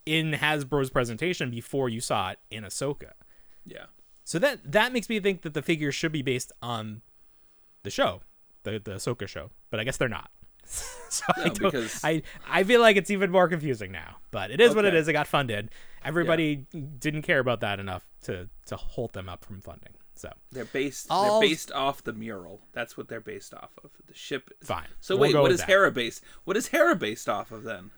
[0.05, 3.11] in Hasbro's presentation before you saw it in Ahsoka.
[3.65, 3.85] Yeah.
[4.23, 7.01] So that that makes me think that the figure should be based on
[7.83, 8.21] the show,
[8.63, 9.51] the the Ahsoka show.
[9.69, 10.29] But I guess they're not.
[10.65, 14.17] so I, No, don't, because- I I feel like it's even more confusing now.
[14.31, 15.07] But it is what it is.
[15.07, 15.69] It got funded.
[16.03, 16.65] Everybody
[16.99, 19.93] didn't care about that enough to to hold them up from funding.
[20.15, 21.07] So They're based.
[21.09, 22.61] All- They're based off the mural.
[22.73, 23.89] That's what they're based off of.
[24.07, 24.51] The ship.
[24.61, 24.87] is- Fine.
[24.99, 25.67] So We'll wait, what is that.
[25.69, 26.23] Hera based?
[26.43, 27.89] What is Hera based off of then?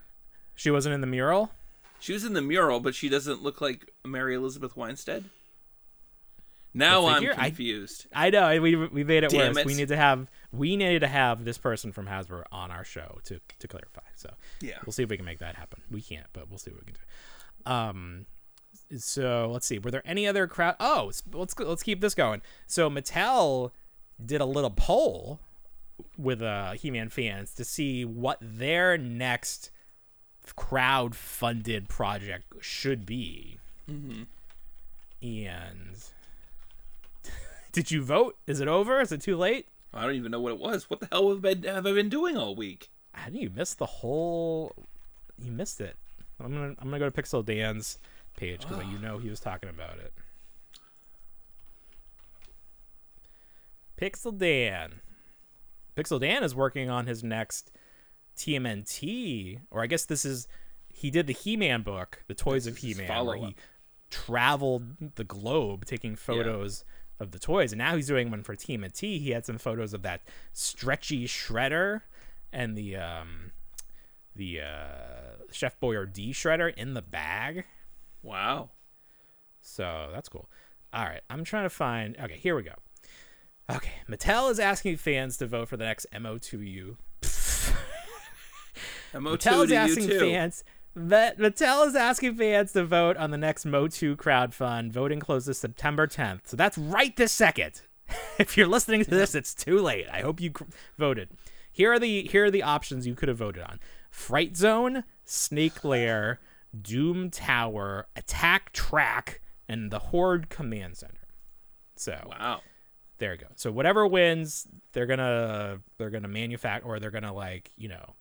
[0.56, 1.52] she wasn't in the mural.
[2.00, 5.26] She was in the mural, but she doesn't look like Mary Elizabeth Winstead.
[6.74, 7.36] Now I'm figure?
[7.38, 8.08] I- confused.
[8.14, 9.58] I know we we made it Damn worse.
[9.60, 9.66] it.
[9.66, 13.20] We need to have we needed to have this person from Hasbro on our show
[13.26, 14.02] to to clarify.
[14.16, 14.32] So
[14.62, 14.78] Yeah.
[14.86, 15.82] we'll see if we can make that happen.
[15.92, 17.72] We can't, but we'll see what we can do.
[17.72, 18.26] Um,
[18.98, 19.78] so let's see.
[19.80, 20.76] Were there any other crowd?
[20.80, 22.42] Oh, let's let's keep this going.
[22.68, 23.72] So Mattel
[24.24, 25.40] did a little poll
[26.18, 29.70] with uh He-Man fans to see what their next
[30.56, 33.58] crowd-funded project should be.
[33.90, 34.24] Mm-hmm.
[35.22, 35.96] And
[37.74, 38.38] did you vote?
[38.48, 39.02] Is it over?
[39.02, 39.68] Is it too late?
[39.94, 40.90] I don't even know what it was.
[40.90, 42.90] What the hell have I been, have I been doing all week?
[43.12, 44.74] How do you miss the whole?
[45.38, 45.98] You missed it.
[46.40, 48.00] I'm gonna I'm gonna go to Pixel Dan's
[48.38, 50.14] page because you know he was talking about it.
[54.00, 55.02] Pixel Dan.
[55.96, 57.72] Pixel Dan is working on his next
[58.36, 60.48] TMNT, or I guess this is
[60.90, 63.56] he did the He-Man book, the Toys of This is his He-Man, where he
[64.10, 66.84] traveled the globe taking photos
[67.20, 69.20] of the toys, and now he's doing one for TMNT.
[69.20, 70.22] He had some photos of that
[70.52, 72.02] stretchy shredder
[72.52, 73.52] and the um
[74.36, 77.66] the uh Chef Boyardee shredder in the bag.
[78.22, 78.72] Wow.
[79.62, 80.50] So that's cool.
[80.94, 82.18] All right, I'm trying to find.
[82.20, 82.74] Okay, here we go.
[83.72, 86.98] Okay, Mattel is asking fans to vote for the next MOTU.
[89.14, 90.64] MOTU Mattel is asking fans.
[90.96, 94.92] That Mattel is asking fans to vote on the next MOTU crowdfund.
[94.92, 97.82] Voting closes September 10th, so that's right this second.
[98.40, 100.06] if you're listening to this, it's too late.
[100.12, 100.66] I hope you cr-
[100.98, 101.30] voted.
[101.72, 103.80] Here are the here are the options you could have voted on:
[104.12, 106.40] Fright Zone, Snake Lair,
[106.80, 111.28] Doom Tower, Attack Track, and the Horde Command Center.
[111.96, 112.62] So Wow.
[113.18, 113.48] there you go.
[113.56, 118.14] So whatever wins, they're gonna they're gonna manufacture or they're gonna like you know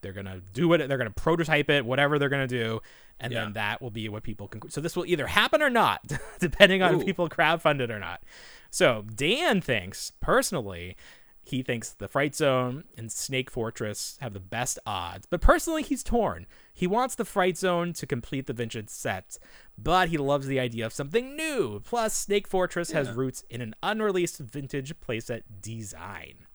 [0.00, 0.86] they're gonna do it.
[0.88, 2.80] They're gonna prototype it, whatever they're gonna do,
[3.20, 3.44] and Yeah.
[3.44, 4.68] then that will be what people can.
[4.70, 6.00] So this will either happen or not,
[6.40, 7.04] depending on if Ooh.
[7.04, 8.22] people crowdfund it or not.
[8.70, 10.96] So Dan thinks personally.
[11.42, 16.02] He thinks the Fright Zone and Snake Fortress have the best odds, but personally, he's
[16.02, 16.44] torn.
[16.74, 19.38] He wants the Fright Zone to complete the vintage set,
[19.78, 21.80] but he loves the idea of something new.
[21.80, 26.46] Plus, Snake Fortress has roots in an unreleased vintage playset design.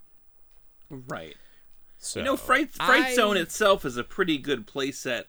[0.91, 1.35] Right.
[2.03, 5.25] So you know, Fright Fright I- Zone itself is a pretty good playset,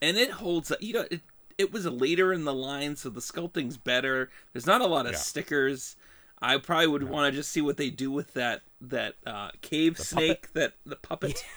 [0.00, 0.70] and it holds.
[0.70, 0.82] up.
[0.82, 1.20] You know, it
[1.58, 4.30] it was later in the line, so the sculpting's better.
[4.52, 5.18] There's not a lot of Yeah.
[5.18, 5.96] stickers.
[6.42, 9.98] I probably would want to just see what they do with that that uh, cave
[9.98, 11.44] snake, that the puppet.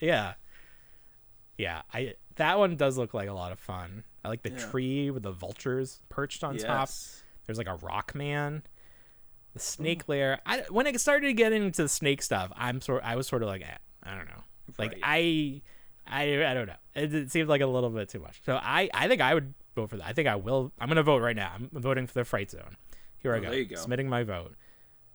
[0.00, 0.34] Yeah.
[1.56, 4.04] Yeah, I that one does look like a lot of fun.
[4.24, 4.66] I like the Yeah.
[4.70, 6.88] tree with the vultures perched on top.
[7.46, 8.62] There's like a rock man.
[9.54, 10.40] The snake lair.
[10.46, 13.02] I when it started to get into the snake stuff, I'm sort.
[13.04, 14.42] I was sort of like, eh, I don't know.
[14.78, 15.00] Like Right.
[15.02, 15.62] I,
[16.06, 16.74] I, I don't know.
[16.94, 18.40] It, it seemed like a little bit too much.
[18.44, 20.06] So I, I think I would vote for that.
[20.06, 20.72] I think I will.
[20.80, 21.52] I'm gonna vote right now.
[21.54, 22.76] I'm voting for the fright zone.
[23.18, 23.50] Here I Oh, go.
[23.50, 23.76] there you go.
[23.76, 24.54] Submitting my vote.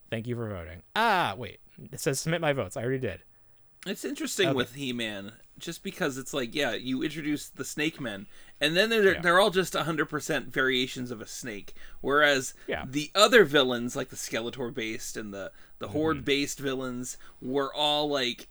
[0.10, 0.84] Thank you for voting.
[0.96, 1.60] Ah, wait.
[1.92, 2.78] It says submit my votes.
[2.78, 3.20] I already did.
[3.86, 4.56] It's interesting Okay.
[4.56, 8.26] with He-Man, just because it's like, yeah, you introduce the Snake Men,
[8.60, 9.22] and then they're Yeah.
[9.22, 11.74] they're all just hundred percent variations of a snake.
[12.02, 12.86] Whereas Yeah.
[12.90, 15.94] the other villains, like the Skeletor based and the the Mm-hmm.
[15.94, 18.48] Horde based villains, were all like,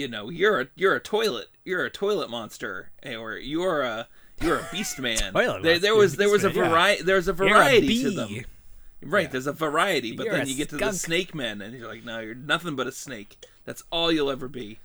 [0.00, 4.08] you know, you're a you're a toilet, you're a toilet monster, eh, or you're a
[4.40, 5.32] you're a beast man.
[5.32, 6.68] Toilet there, there was there was a man, yeah.
[6.70, 7.02] variety.
[7.02, 8.44] There's a You're a variety to them.
[9.02, 9.28] Right, Yeah.
[9.32, 10.92] there's a variety, but You're then you get to the.
[10.92, 13.38] Snake Men, and you're like, no, you're nothing but a snake.
[13.64, 14.78] That's all you'll ever be.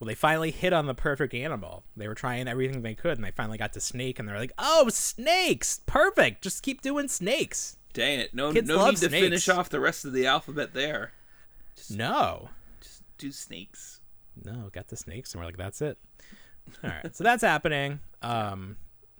[0.00, 1.84] Well, they finally hit on the perfect animal.
[1.96, 4.50] They were trying everything they could, and they finally got to snake, and they're like,
[4.58, 5.80] "Oh, snakes!
[5.86, 6.42] Perfect!
[6.42, 8.34] Just keep doing snakes." Dang it!
[8.34, 11.12] No, Kids no need to finish off the rest of the alphabet there.
[11.88, 12.48] No,
[12.80, 14.00] Just do snakes.
[14.44, 15.98] No, got the snakes, and we're like, "That's it."
[16.84, 18.00] All right, so that's happening.
[18.22, 18.76] Um,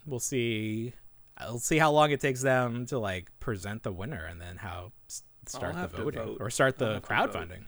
[0.07, 0.95] we'll see.
[1.39, 4.93] I'll see how long it takes them to like present the winner, and then how
[5.09, 6.37] s- start the voting vote.
[6.41, 7.33] or start the have to vote.
[7.33, 7.65] crowdfunding.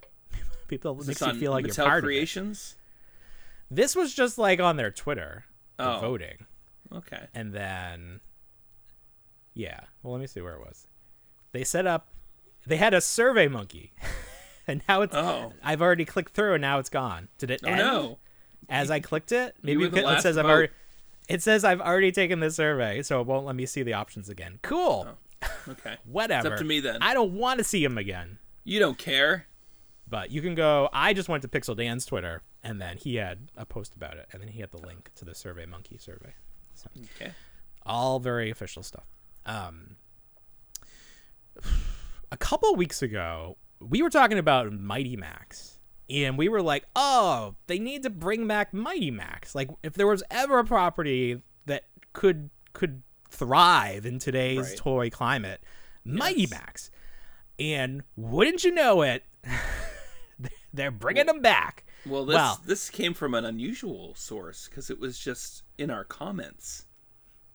[0.68, 2.06] People makes you feel like Mattel you're part of it.
[2.06, 2.76] Creations?
[3.70, 5.44] This was just like on their Twitter,
[5.78, 6.00] the Oh.
[6.00, 6.46] voting.
[6.94, 7.26] Okay.
[7.34, 8.20] and then
[9.54, 10.86] yeah well let me see where it was
[11.52, 12.12] they set up
[12.66, 13.92] they had a survey monkey
[14.66, 15.52] and now it's Oh.
[15.62, 18.18] i've already clicked through and now it's gone did it Oh end no!
[18.68, 20.72] as i clicked it maybe the it, says i've already
[21.28, 24.28] it says i've already taken this survey so it won't let me see the options
[24.28, 25.06] again cool
[25.68, 25.96] Okay.
[26.04, 26.98] whatever It's up to me then.
[27.02, 29.46] i don't want to see him again You don't care.
[30.08, 33.48] but you can go i just went to pixel dan's twitter and then he had
[33.56, 36.34] a post about it and then he had the link to the survey monkey survey
[36.74, 37.32] so Okay.
[37.84, 39.04] all very official stuff.
[39.44, 39.96] Um,
[42.30, 43.56] a couple weeks ago,
[43.88, 45.78] we were talking about Mighty Max,
[46.10, 49.54] and we were like, "Oh, they need to bring back Mighty Max.
[49.54, 54.76] Like, if there was ever a property that could could thrive in today's Right.
[54.76, 55.62] toy climate,
[56.04, 56.90] Mighty Max."
[57.58, 59.24] And wouldn't you know it,
[60.74, 61.84] they're bringing them back.
[62.06, 66.04] Well, this Well- this came from an unusual source because it was just in our
[66.04, 66.86] comments.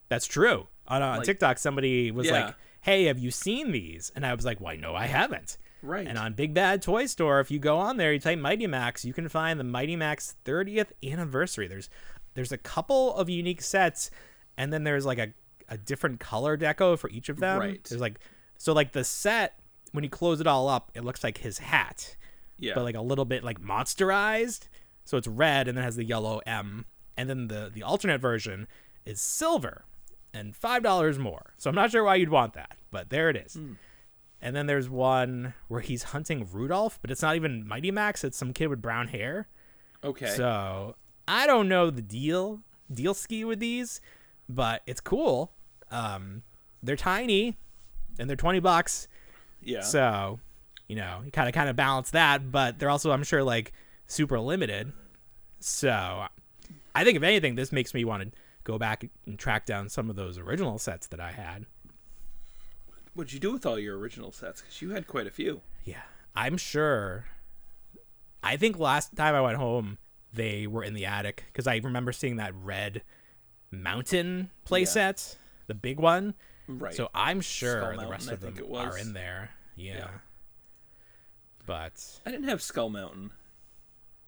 [0.08, 0.68] That's true.
[0.86, 2.46] On, on Like- TikTok, somebody was Yeah.
[2.46, 6.06] like, "Hey, have you seen these?" And I was like, "Why, no, I haven't." Right.
[6.06, 9.04] And on Big Bad Toy Store, if you go on there, you type Mighty Max,
[9.04, 11.68] you can find the Mighty Max 30th anniversary.
[11.68, 11.88] There's
[12.34, 14.10] there's a couple of unique sets,
[14.56, 15.28] and then there's like a,
[15.68, 17.58] a different color deco for each of them.
[17.58, 17.84] Right.
[17.84, 18.18] There's like
[18.58, 19.58] so like the set
[19.92, 22.16] when you close it all up, it looks like his hat,
[22.58, 22.74] yeah.
[22.74, 24.68] but like a little bit like monsterized.
[25.04, 26.84] So it's red and then has the yellow M.
[27.16, 28.68] And then the the alternate version
[29.04, 29.84] is silver
[30.34, 31.54] and five dollars more.
[31.56, 33.54] So I'm not sure why you'd want that, but there it is.
[33.54, 33.72] Hmm.
[34.40, 38.22] And then there's one where he's hunting Rudolph, but it's not even Mighty Max.
[38.22, 39.48] It's some kid with brown hair.
[40.04, 40.28] okay.
[40.28, 40.94] So
[41.26, 42.60] I don't know the deal
[42.92, 44.00] deal ski with these,
[44.48, 45.52] but it's cool.
[45.90, 46.42] Um,
[46.82, 47.56] they're tiny,
[48.18, 49.08] and they're twenty bucks.
[49.60, 49.80] yeah.
[49.80, 50.38] So,
[50.86, 53.72] you know, you kind of kind of balance that, but they're also, I'm sure, like
[54.06, 54.92] super limited.
[55.60, 56.26] So,
[56.94, 60.08] I think if anything, this makes me want to go back and track down some
[60.08, 61.66] of those original sets that I had.
[63.18, 64.60] What'd you do with all your original sets?
[64.60, 65.60] Because you had quite a few.
[65.82, 66.02] Yeah,
[66.36, 67.24] I'm sure.
[68.44, 69.98] I think last time I went home,
[70.32, 73.02] they were in the attic because I remember seeing that red
[73.72, 75.34] mountain playset,
[75.66, 76.34] the big one.
[76.68, 76.94] Right.
[76.94, 79.50] So I'm sure Skull the Mountain, rest of them are in there.
[79.74, 79.96] Yeah.
[79.96, 80.08] Yeah.
[81.66, 83.32] But I didn't have Skull Mountain.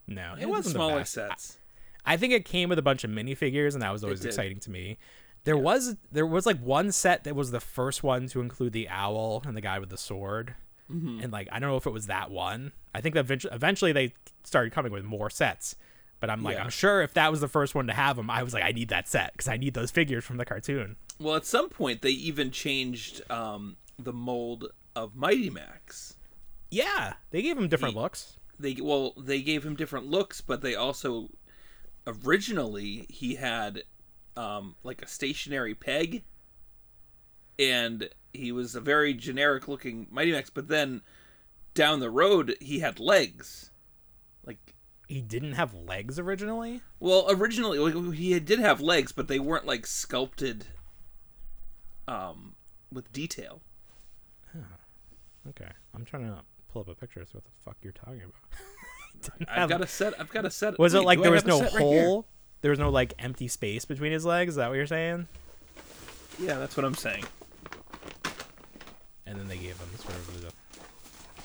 [0.05, 1.13] no, it wasn't the the best.
[1.13, 1.57] sets.
[2.05, 4.69] I think it came with a bunch of minifigures, and that was always exciting to
[4.69, 4.97] me.
[5.43, 8.87] There was there was like one set that was the first one to include the
[8.89, 10.55] owl and the guy with the sword,
[10.91, 11.21] Mm-hmm.
[11.23, 12.73] and like I don't know if it was that one.
[12.93, 15.75] I think that eventually, eventually they started coming with more sets,
[16.19, 16.63] but I'm like Yeah.
[16.63, 18.71] I'm sure if that was the first one to have them, I was like I
[18.71, 20.97] need that set because I need those figures from the cartoon.
[21.19, 26.15] Well, at some point they even changed um, the mold of Mighty Max.
[26.69, 28.37] Yeah, they gave him different He- looks.
[28.59, 31.29] They well, they gave him different looks, but they also
[32.05, 33.83] originally he had
[34.37, 36.23] um, like a stationary peg,
[37.59, 40.49] and he was a very generic looking Mighty Max.
[40.49, 41.01] But then
[41.73, 43.71] down the road he had legs,
[44.45, 44.75] like
[45.07, 46.81] He didn't have legs originally.
[46.99, 50.67] Well, originally like, he did have legs, but they weren't like sculpted
[52.07, 52.55] um
[52.91, 53.61] with detail.
[55.49, 56.41] Okay, I'm trying to
[56.71, 57.25] pull up a picture.
[57.25, 59.49] So what the fuck you're talking about?
[59.49, 60.19] I've got a set.
[60.19, 60.77] I've got a set.
[60.77, 62.27] Was it like do I there was no set right hole?
[62.61, 64.49] There was no like empty space between his legs.
[64.51, 65.27] Is that what you're saying?
[66.39, 67.25] Yeah, that's what I'm saying.
[69.25, 70.51] and then they gave them sort of the.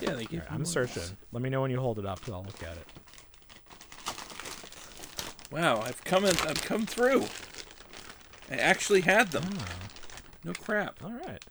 [0.05, 0.31] Yeah, they gave.
[0.43, 0.47] give.
[0.51, 1.03] I'm searching.
[1.33, 2.87] Let me know when you hold it up, cause I'll look at it.
[5.51, 7.25] Wow, I've come in, I've come through.
[8.51, 9.45] I actually had them.
[9.59, 9.65] Oh,
[10.45, 11.03] No crap.
[11.05, 11.45] all right.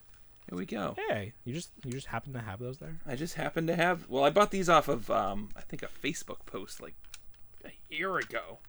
[0.49, 0.95] Here we go.
[1.09, 2.97] Hey, you just you just happen to have those there.
[3.07, 4.07] I just happen to have.
[4.09, 6.93] Well, I bought these off of um, I think a Facebook post like
[7.65, 8.59] a year ago.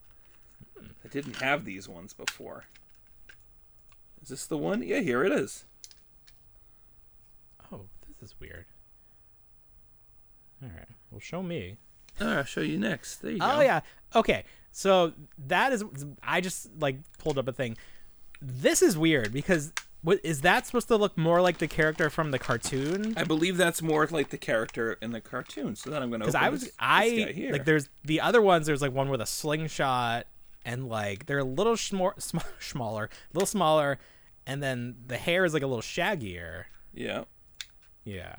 [1.04, 2.64] I didn't have these ones before.
[4.22, 4.82] Is this the one?
[4.82, 5.64] Yeah, here it is.
[7.72, 8.66] Oh, this is weird.
[10.62, 10.88] All right.
[11.10, 11.76] Well, show me.
[12.20, 13.16] Oh, I'll show you next.
[13.18, 13.56] There you oh, go.
[13.58, 13.80] Oh yeah.
[14.14, 14.44] Okay.
[14.72, 15.12] So
[15.46, 15.84] that is
[16.22, 17.76] I just like pulled up a thing.
[18.40, 22.30] This is weird because what is that supposed to look more like the character from
[22.30, 23.14] the cartoon?
[23.16, 25.76] I believe that's more like the character in the cartoon.
[25.76, 26.24] So then I'm gonna.
[26.24, 27.52] Because I was this, this I guy here.
[27.52, 28.66] like there's the other ones.
[28.66, 30.26] There's like one with a slingshot
[30.66, 33.98] and like they're a little schmor- sm- smaller, a little smaller,
[34.46, 36.64] and then the hair is like a little shaggier.
[36.92, 37.24] Yeah.
[38.04, 38.34] Yeah.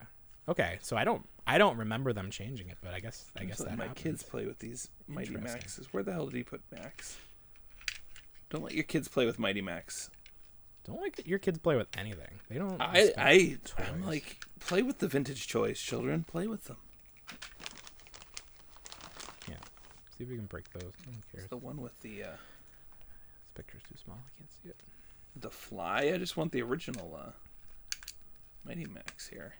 [0.47, 0.77] Okay.
[0.81, 3.77] So I don't I don't remember them changing it, but I guess I guess that
[3.77, 4.03] my happens.
[4.03, 5.87] kids play with these Mighty Maxes.
[5.91, 7.17] Where the hell did he put Max?
[8.49, 10.09] Don't let your kids play with Mighty Max.
[10.85, 12.39] Don't let your kids play with anything.
[12.49, 12.81] They don't.
[12.81, 13.57] I, I,
[13.89, 16.23] I'm like, play with the vintage toys, children.
[16.23, 16.77] Play with them.
[19.49, 19.55] yeah.
[20.17, 20.91] See if we can break those.
[21.31, 21.47] Cares?
[21.49, 24.17] The one with the uh, This picture's too small.
[24.17, 24.75] I can't see it.
[25.39, 26.11] the fly.
[26.13, 27.31] I just want the original uh,
[28.65, 29.53] Mighty Max here.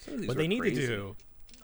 [0.00, 0.80] Some of these what they need crazy.
[0.82, 1.16] to do,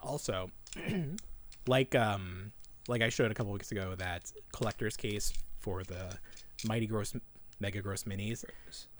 [0.02, 0.50] also,
[1.66, 2.52] like um,
[2.86, 6.16] like I showed a couple weeks ago, that collector's case for the
[6.64, 7.16] Mighty Gross
[7.58, 8.44] Mega Gross Minis.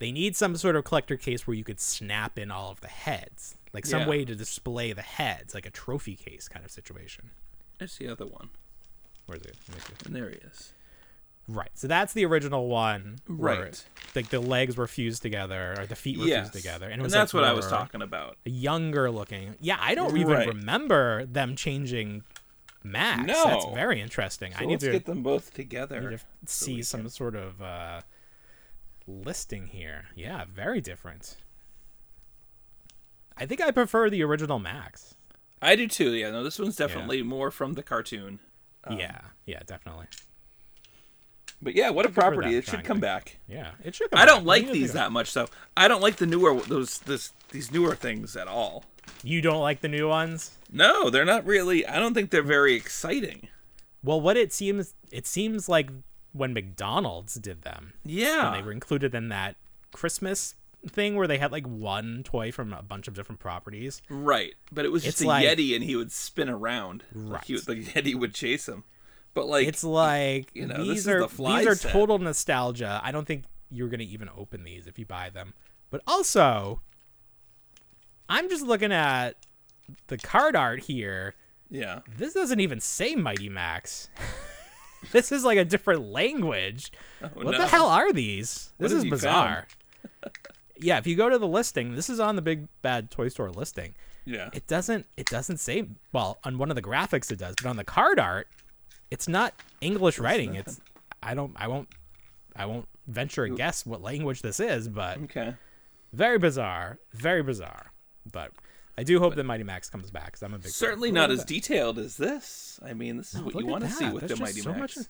[0.01, 2.89] They need some sort of collector case where you could snap in all of the
[2.89, 4.09] heads, like some Yeah.
[4.09, 7.31] way to display the heads, like a trophy case kind of situation.
[7.79, 8.51] There's the other one,
[9.27, 9.57] Where's it?
[9.69, 10.07] Let me see.
[10.07, 10.73] and there he is.
[11.51, 11.71] Right.
[11.75, 13.19] So that's the original one.
[13.27, 13.83] Right.
[14.15, 17.01] Like the legs were fused together, or the feet were Yes, fused together, and and,
[17.01, 18.37] it was that's like what I was talking about.
[18.45, 19.55] Younger looking.
[19.61, 20.49] Yeah, I don't even Right.
[20.49, 22.25] remember them changing
[22.85, 23.27] Max.
[23.27, 23.45] No.
[23.45, 24.53] That's very interesting.
[24.53, 26.11] So I need let's to, get them both together.
[26.11, 28.01] to so see some sort of uh,
[29.07, 30.07] listing here.
[30.15, 31.37] Yeah, very different.
[33.37, 35.15] I think I prefer the original Max.
[35.61, 36.11] I do too.
[36.15, 38.41] Yeah, no, this one's definitely more from the cartoon.
[38.85, 40.07] Um, yeah, yeah, definitely.
[41.61, 42.55] But yeah, what a property!
[42.55, 43.39] It should come back.
[43.49, 44.09] Yeah, it should.
[44.13, 44.47] I don't back.
[44.47, 48.37] like these that much, so I don't like the newer those this these newer things
[48.37, 48.85] at all.
[49.23, 50.57] You don't like the new ones?
[50.71, 51.85] No, they're not really.
[51.87, 53.49] I don't think they're very exciting.
[54.05, 55.91] Well, what it seems it seems like
[56.33, 59.57] when McDonald's did them, Yeah, they were included in that
[59.93, 60.55] Christmas
[60.87, 64.01] thing where they had like one toy from a bunch of different properties.
[64.09, 64.55] right.
[64.71, 67.03] But it was just It's a like- Yeti, and he would spin around.
[67.13, 67.67] Like he, Right.
[67.67, 68.85] would- the Yeti would chase him.
[69.35, 71.93] But like, It's like you know, these are the fly these are set.
[71.93, 73.01] total nostalgia.
[73.03, 75.53] I don't think you're gonna even open these if you buy them.
[75.91, 76.81] But also,
[78.29, 79.37] I'm just looking at
[80.09, 81.35] the card art here.
[81.71, 84.09] yeah, This doesn't even say Mighty Max.
[85.13, 86.91] this is like a different language.
[87.23, 87.59] Oh, what no.
[87.59, 88.73] the hell are these?
[88.79, 89.67] This have is bizarre.
[90.81, 93.51] yeah, if you go to the listing, this is on the Big Bad Toy Store
[93.51, 93.95] listing.
[94.25, 94.51] yeah.
[94.53, 97.77] It doesn't it doesn't say well, on one of the graphics it does, but on
[97.77, 98.49] the card art,
[99.11, 100.55] it's not English writing.
[100.55, 100.81] It's
[101.23, 101.89] I don't I won't
[102.57, 105.55] I won't venture a guess what language this is, but okay.
[106.13, 107.93] very bizarre, very bizarre.
[108.31, 108.51] But
[108.99, 110.73] I do hope that Mighty Max comes back because I'm a big.
[110.73, 111.47] Certainly Look not as that.
[111.49, 112.79] detailed as this.
[112.85, 114.73] I mean, this is No, what you want to see with There's the Mighty so
[114.73, 114.97] Max.
[114.97, 115.07] much-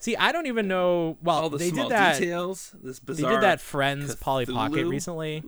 [0.00, 1.18] See, I don't even know.
[1.22, 2.18] Well, All the they small did that.
[2.18, 2.74] details.
[2.82, 5.42] This They did that Friends Polly Pocket recently.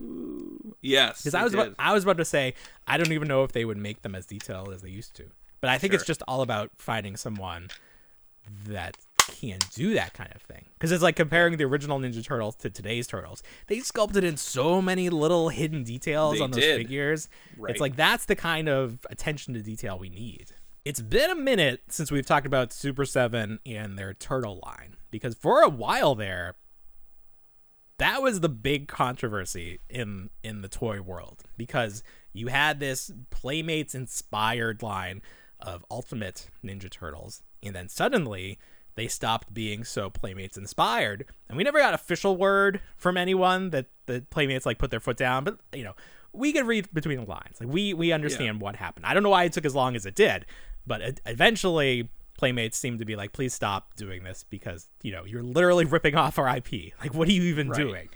[0.81, 1.73] Yes, Because I was about.
[1.79, 2.53] I was about to say
[2.87, 5.25] I don't even know if they would make them as detailed as they used to.
[5.59, 7.69] But I think it's just all about finding someone
[8.67, 8.97] that
[9.39, 10.65] can do that kind of thing.
[10.73, 13.41] Because it's like comparing the original Ninja Turtles to today's Turtles.
[13.67, 16.77] They sculpted in so many little hidden details They on those did.
[16.77, 17.29] figures.
[17.57, 17.71] Right.
[17.71, 20.47] It's like that's the kind of attention to detail we need.
[20.85, 24.97] It's been a minute since we've talked about Super 7 and their turtle line.
[25.11, 26.55] Because for a while there,
[27.99, 32.03] that was the big controversy in in the toy world because
[32.33, 35.21] you had this playmates inspired line
[35.59, 38.57] of ultimate ninja turtles and then suddenly
[38.95, 43.85] they stopped being so playmates inspired and we never got official word from anyone that
[44.07, 45.93] the playmates like put their foot down but you know
[46.33, 49.29] we could read between the lines like we we understand what happened i don't know
[49.29, 50.45] why it took as long as it did
[50.85, 55.43] but eventually playmates seemed to be like please stop doing this because you know you're
[55.43, 57.77] literally ripping off our ip like what are you even Right.
[57.77, 58.09] doing?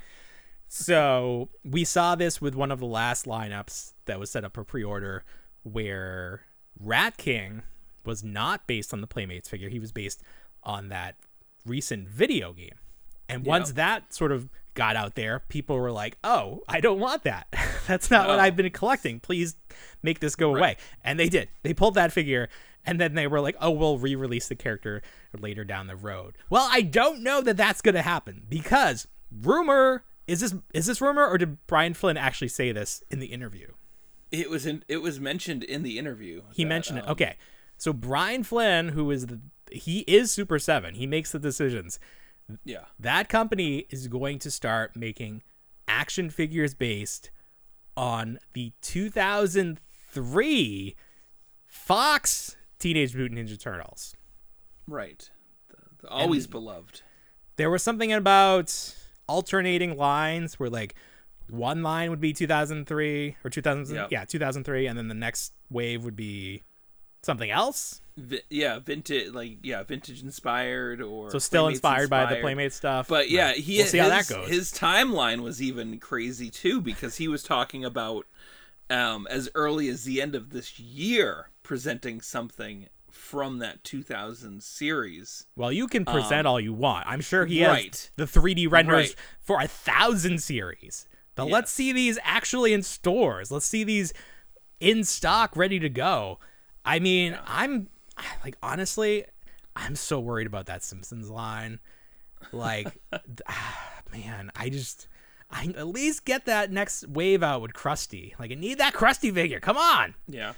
[0.68, 4.64] So we saw this with one of the last lineups that was set up for
[4.64, 5.24] pre-order
[5.64, 6.42] where
[6.80, 7.64] rat king
[8.06, 9.70] was not based on the playmates figure.
[9.70, 10.22] He was based
[10.64, 11.16] on that
[11.66, 12.76] recent video game.
[13.30, 17.24] And once that sort of got out there, people were like, "Oh, I don't want
[17.24, 17.48] that.
[17.88, 18.42] That's not what Oh.
[18.42, 19.20] I've been collecting.
[19.20, 19.56] Please
[20.02, 21.50] make this go away." And they did.
[21.64, 22.48] They pulled that figure,
[22.86, 25.02] and then they were like, "Oh, we'll re-release the character
[25.38, 30.06] later down the road." Well, I don't know that that's going to happen because rumor
[30.28, 33.72] is this is this rumor or did Brian Flynn actually say this in the interview?
[34.32, 34.84] It was in.
[34.88, 36.44] It was mentioned in the interview.
[36.54, 37.06] He that, mentioned it.
[37.06, 37.36] um, Okay.
[37.78, 39.40] So Brian Flynn, who is the
[39.72, 40.96] he is Super 7.
[40.96, 42.00] He makes the decisions.
[42.64, 42.86] Yeah.
[43.00, 45.44] That company is going to start making
[45.88, 47.32] action figures based
[47.96, 50.96] on the 2003
[51.66, 54.16] Fox Teenage Mutant Ninja Turtles.
[54.88, 55.30] Right.
[55.70, 57.02] The, the always beloved.
[57.58, 58.96] There was something about
[59.28, 60.96] alternating lines where like
[61.50, 64.08] one line would be 2003 or 2000 Yep.
[64.12, 66.64] yeah 2003 and then the next wave would be
[67.28, 68.02] something else
[68.50, 69.32] yeah, vintage.
[69.32, 73.50] Like yeah, vintage inspired or so still Playmates inspired, by the playmate stuff But yeah,
[73.50, 73.58] Right.
[73.58, 77.44] he we'll see how that goes His timeline was even crazy too because he was
[77.44, 78.26] talking about
[78.90, 85.46] um, as early as the end of this year presenting something from that 2000 series.
[85.56, 88.12] well you can present all you want i'm sure he has Um, right.
[88.16, 89.16] the 3d renders Right.
[89.42, 94.14] for a thousand series but let's see these actually in stores let's see these
[94.80, 96.40] in stock ready to go
[96.88, 97.88] i mean i'm
[98.44, 99.24] like honestly
[99.76, 101.80] i'm so worried about that simpsons line
[102.52, 103.00] like
[103.48, 105.08] ah, man i just
[105.52, 109.32] i at least get that next wave out with krusty like i need that krusty
[109.34, 110.54] figure come on Yeah.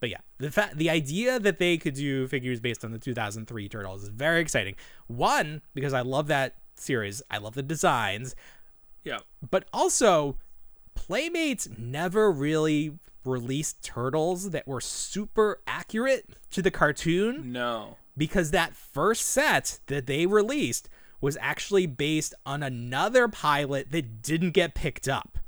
[0.00, 3.68] but yeah, the fact the idea that they could do figures based on the 2003
[3.68, 4.74] Turtles is very exciting.
[5.06, 8.34] One because I love that series, I love the designs,
[9.04, 9.18] Yeah.
[9.48, 10.38] but also
[10.96, 17.96] Playmates never really released turtles that were super accurate to the cartoon No.
[18.16, 20.88] because that first set that they released
[21.20, 25.38] was actually based on another pilot that didn't get picked up.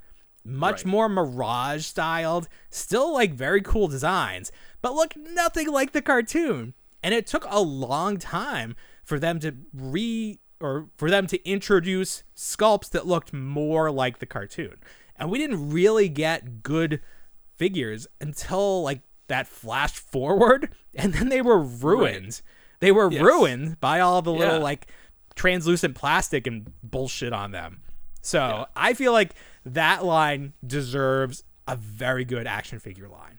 [0.45, 0.87] Much Right.
[0.91, 4.53] more Mirage styled, still like very cool designs,
[4.83, 6.75] but look nothing like the cartoon.
[7.03, 12.23] And it took a long time for them to re or for them to introduce
[12.37, 14.77] sculpts that looked more like the cartoon.
[15.17, 17.01] And we didn't really get good
[17.57, 22.41] figures until like that flash forward and then they were ruined.
[22.81, 23.23] They were Yes.
[23.23, 24.87] ruined by all the little like
[25.35, 27.81] translucent plastic and bullshit on them.
[28.23, 29.35] So I feel like
[29.67, 33.39] that line deserves a very good action figure line.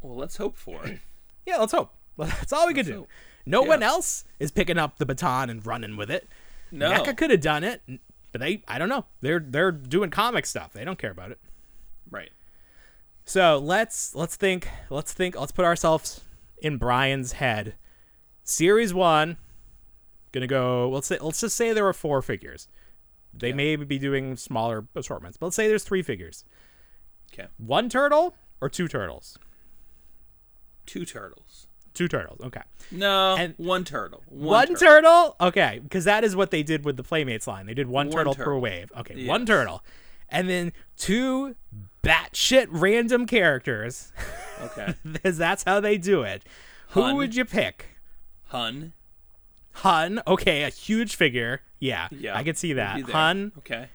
[0.00, 1.00] Well, let's hope for it.
[1.44, 1.92] Yeah, let's hope.
[2.18, 2.94] That's all we can do.
[2.98, 3.08] hope.
[3.46, 3.68] No Yeah.
[3.70, 6.28] one else is picking up the baton and running with it.
[6.70, 6.88] No.
[6.92, 7.82] NECA could have done it,
[8.30, 9.06] but they I don't know.
[9.22, 10.72] They're they're doing comic stuff.
[10.72, 11.40] They don't care about it.
[12.08, 12.30] Right.
[13.24, 16.20] So let's let's think let's think let's put ourselves
[16.58, 17.74] in Brian's head.
[18.44, 19.36] Series one,
[20.32, 20.88] gonna go.
[20.90, 22.68] Let's say let's just say there were four figures.
[23.34, 26.44] They may be doing smaller assortments, but let's say there's three figures.
[27.32, 27.48] Okay.
[27.56, 29.38] One turtle or two turtles?
[30.84, 31.66] Two turtles.
[31.94, 32.40] Two turtles.
[32.42, 32.62] Okay.
[32.90, 33.36] No.
[33.36, 34.22] And- one turtle.
[34.26, 34.86] One, turtle.
[34.86, 35.36] turtle?
[35.40, 37.66] Okay, because that is what they did with the Playmates line.
[37.66, 38.90] They did one, One turtle, per wave.
[38.98, 39.82] Okay, one turtle.
[40.32, 41.54] And then two
[42.02, 44.12] batshit random characters,
[44.60, 44.94] Okay.
[45.12, 46.42] because that's how they do it.
[46.90, 47.86] Who would you pick?
[48.48, 48.92] Hun.
[49.72, 50.20] Hun.
[50.26, 51.60] Okay, a huge figure.
[51.78, 52.36] Yeah, Yeah.
[52.36, 53.00] I could see that.
[53.02, 53.52] Hun.
[53.58, 53.88] Okay.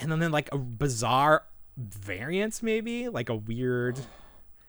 [0.00, 1.44] And then, then like a bizarre
[1.76, 3.08] variance, maybe?
[3.08, 3.98] Like a weird.
[4.00, 4.06] Oh.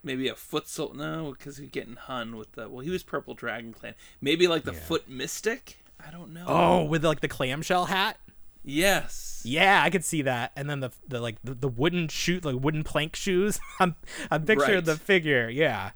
[0.04, 3.36] Maybe a foot sol no, because he's getting Hun with the well, he was Purple
[3.36, 3.94] Dragon Clan.
[4.20, 5.78] Maybe like the Foot Mystic.
[6.06, 6.46] I don't know.
[6.48, 8.18] Oh, with like the clamshell hat?
[8.64, 9.42] Yes.
[9.44, 10.52] Yeah, I could see that.
[10.56, 13.60] And then the the like the, the wooden shoe, like wooden plank shoes.
[13.80, 13.96] I'm
[14.30, 14.86] I'm picturing Right.
[14.86, 15.50] the figure.
[15.50, 15.92] Yeah.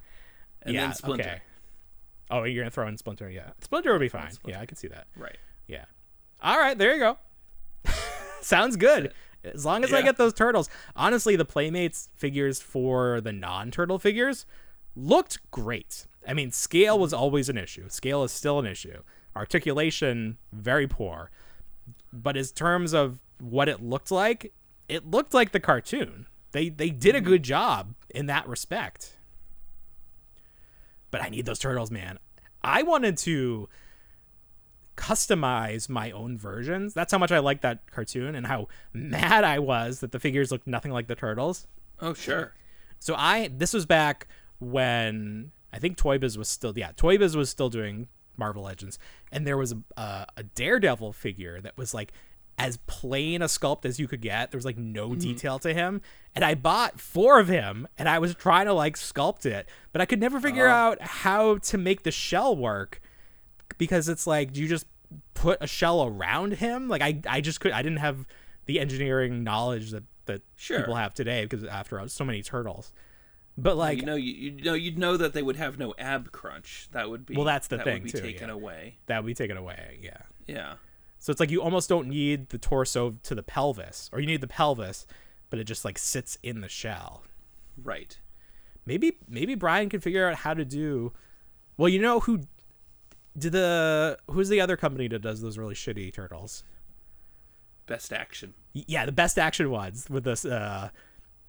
[0.61, 0.87] And yeah.
[0.87, 1.23] then Splinter.
[1.23, 1.41] Okay.
[2.31, 3.29] Oh, you're gonna throw in Splinter.
[3.29, 4.31] Yeah, Splinter would be fine.
[4.45, 5.07] Yeah, I can see that.
[5.15, 5.37] Right.
[5.67, 5.85] Yeah.
[6.41, 7.17] All right, there you go.
[8.41, 9.13] Sounds good.
[9.43, 10.69] As long as I get those turtles.
[10.95, 14.47] Honestly, the Playmates figures for the non-turtle figures
[14.95, 16.07] looked great.
[16.27, 17.87] I mean, scale was always an issue.
[17.89, 19.03] Scale is still an issue.
[19.35, 21.29] Articulation very poor.
[22.15, 24.53] But in terms of what it looked like,
[24.87, 26.27] it looked like the cartoon.
[26.51, 29.17] They they did a good job in that respect.
[31.11, 32.19] But I need those turtles, man.
[32.63, 33.69] I wanted to
[34.95, 36.93] customize my own versions.
[36.93, 40.51] That's how much I like that cartoon and how mad I was that the figures
[40.51, 41.67] looked nothing like the turtles.
[41.99, 42.53] Oh sure.
[42.99, 44.27] So I this was back
[44.59, 48.07] when I think Toy Biz was still yeah Toy Biz was still doing
[48.37, 48.99] Marvel Legends,
[49.31, 52.11] and there was a uh, a Daredevil figure that was like
[52.57, 54.51] as plain a sculpt as you could get.
[54.51, 56.01] There was like no detail to him,
[56.33, 60.01] and I bought four of him, and I was trying to like sculpt it, but
[60.01, 63.01] I could never figure out how to make the shell work
[63.77, 64.85] because it's like do you just
[65.33, 66.87] put a shell around him.
[66.87, 68.25] Like I I just could I didn't have
[68.65, 70.79] the engineering knowledge that that Sure.
[70.79, 72.91] people have today because after so many turtles.
[73.57, 76.31] But like you know, you, you know, you'd know that they would have no ab
[76.31, 76.89] crunch.
[76.91, 78.53] That would be Well, that's the that thing, would be too, taken yeah.
[78.53, 78.97] away.
[79.05, 79.99] that would be taken away.
[80.01, 80.17] Yeah.
[80.47, 80.73] Yeah,
[81.19, 84.41] So it's like you almost don't need the torso to the pelvis, or you need
[84.41, 85.07] the pelvis,
[85.49, 87.23] but it just like sits in the shell.
[87.81, 88.19] right.
[88.85, 91.13] Maybe maybe Brian can figure out how to do.
[91.77, 92.41] Well, you know who
[93.35, 96.63] did the who's the other company that does those really shitty turtles?
[97.87, 98.53] BST AXN.
[98.73, 100.89] Yeah, the BST AXN ones with this uh,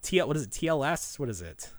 [0.02, 0.26] TL.
[0.26, 0.50] What is it?
[0.50, 1.18] TLS?
[1.18, 1.72] What is it?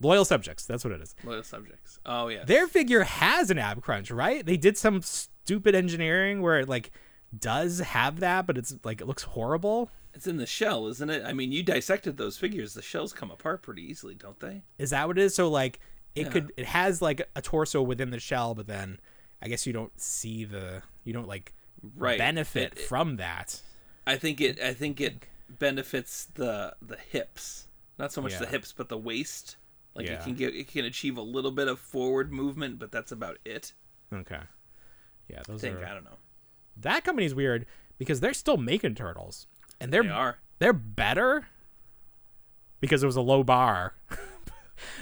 [0.00, 0.66] Loyal subjects.
[0.66, 1.14] That's what it is.
[1.24, 1.98] Loyal subjects.
[2.04, 2.44] Oh yeah.
[2.44, 4.44] Their figure has an ab crunch, right?
[4.44, 6.90] They did some stupid engineering where it like
[7.36, 9.90] does have that, but it's like it looks horrible.
[10.12, 11.24] It's in the shell, isn't it?
[11.26, 12.74] I mean, you dissected those figures.
[12.74, 14.62] The shells come apart pretty easily, don't they?
[14.78, 15.34] Is that what it is?
[15.34, 15.80] So like
[16.14, 16.32] it Yeah.
[16.32, 19.00] could it has like a torso within the shell, but then
[19.42, 21.52] I guess you don't see the you don't like
[21.96, 22.16] Right.
[22.18, 23.60] benefit It- from that.
[24.06, 24.60] I think it.
[24.60, 27.66] I think it benefits the the hips,
[27.98, 29.56] not so much the hips, but the waist.
[29.94, 30.14] Like Yeah.
[30.14, 33.38] it can get, it can achieve a little bit of forward movement, but that's about
[33.44, 33.72] it.
[34.12, 34.40] Okay.
[35.28, 36.18] Yeah, I think are I don't know.
[36.78, 37.66] that company's weird
[37.98, 39.46] because they're still making turtles
[39.80, 40.38] and they're They are.
[40.58, 41.46] they're better
[42.80, 43.94] because it was a low bar.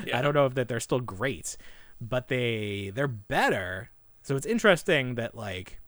[0.06, 0.18] Yeah.
[0.18, 1.56] I don't know if that they're still great,
[2.00, 3.90] but they they're better.
[4.22, 5.80] So it's interesting that like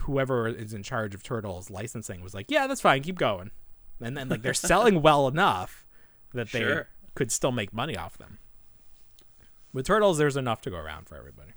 [0.00, 3.50] whoever is in charge of turtles licensing was like, yeah, that's fine, keep going,
[4.00, 5.86] and then like they're selling well enough
[6.34, 6.88] that they Sure.
[7.14, 8.38] Could still make money off them.
[9.72, 11.52] With turtles, there's enough to go around for everybody.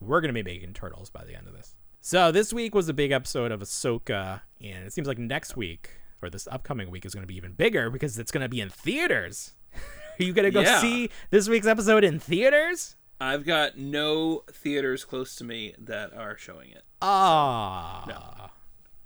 [0.00, 1.76] We're gonna be making turtles by the end of this.
[2.00, 5.90] So this week was a big episode of Ahsoka, and it seems like next week
[6.20, 9.52] or this upcoming week is gonna be even bigger because it's gonna be in theaters.
[10.18, 10.80] Are you gonna go Yeah.
[10.80, 12.96] see this week's episode in theaters?
[13.20, 16.82] I've got no theaters close to me that are showing it.
[17.00, 18.04] Ah.
[18.08, 18.50] No.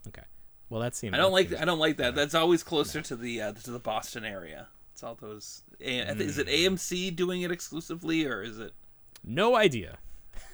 [0.09, 0.23] Okay.
[0.71, 1.13] Well, that seems.
[1.13, 1.53] I don't like.
[1.53, 2.15] I don't like that.
[2.15, 4.69] That's always closer to the uh, to the Boston area.
[4.97, 5.61] It's all those.
[5.79, 6.41] Is Hmm.
[6.41, 8.73] it AMC doing it exclusively, or is it?
[9.23, 9.99] No idea.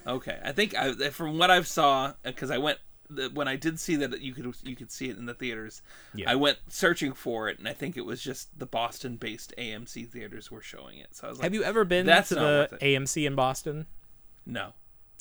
[0.05, 2.79] Okay, I think I, from what I've saw, because I went
[3.35, 5.81] when I did see that you could you could see it in the theaters.
[6.13, 6.29] Yeah.
[6.29, 10.51] I went searching for it, and I think it was just the Boston-based AMC theaters
[10.51, 11.15] were showing it.
[11.15, 12.79] So I was like, Have you ever been That's to the.
[12.83, 13.87] AMC in Boston?
[14.45, 14.73] No,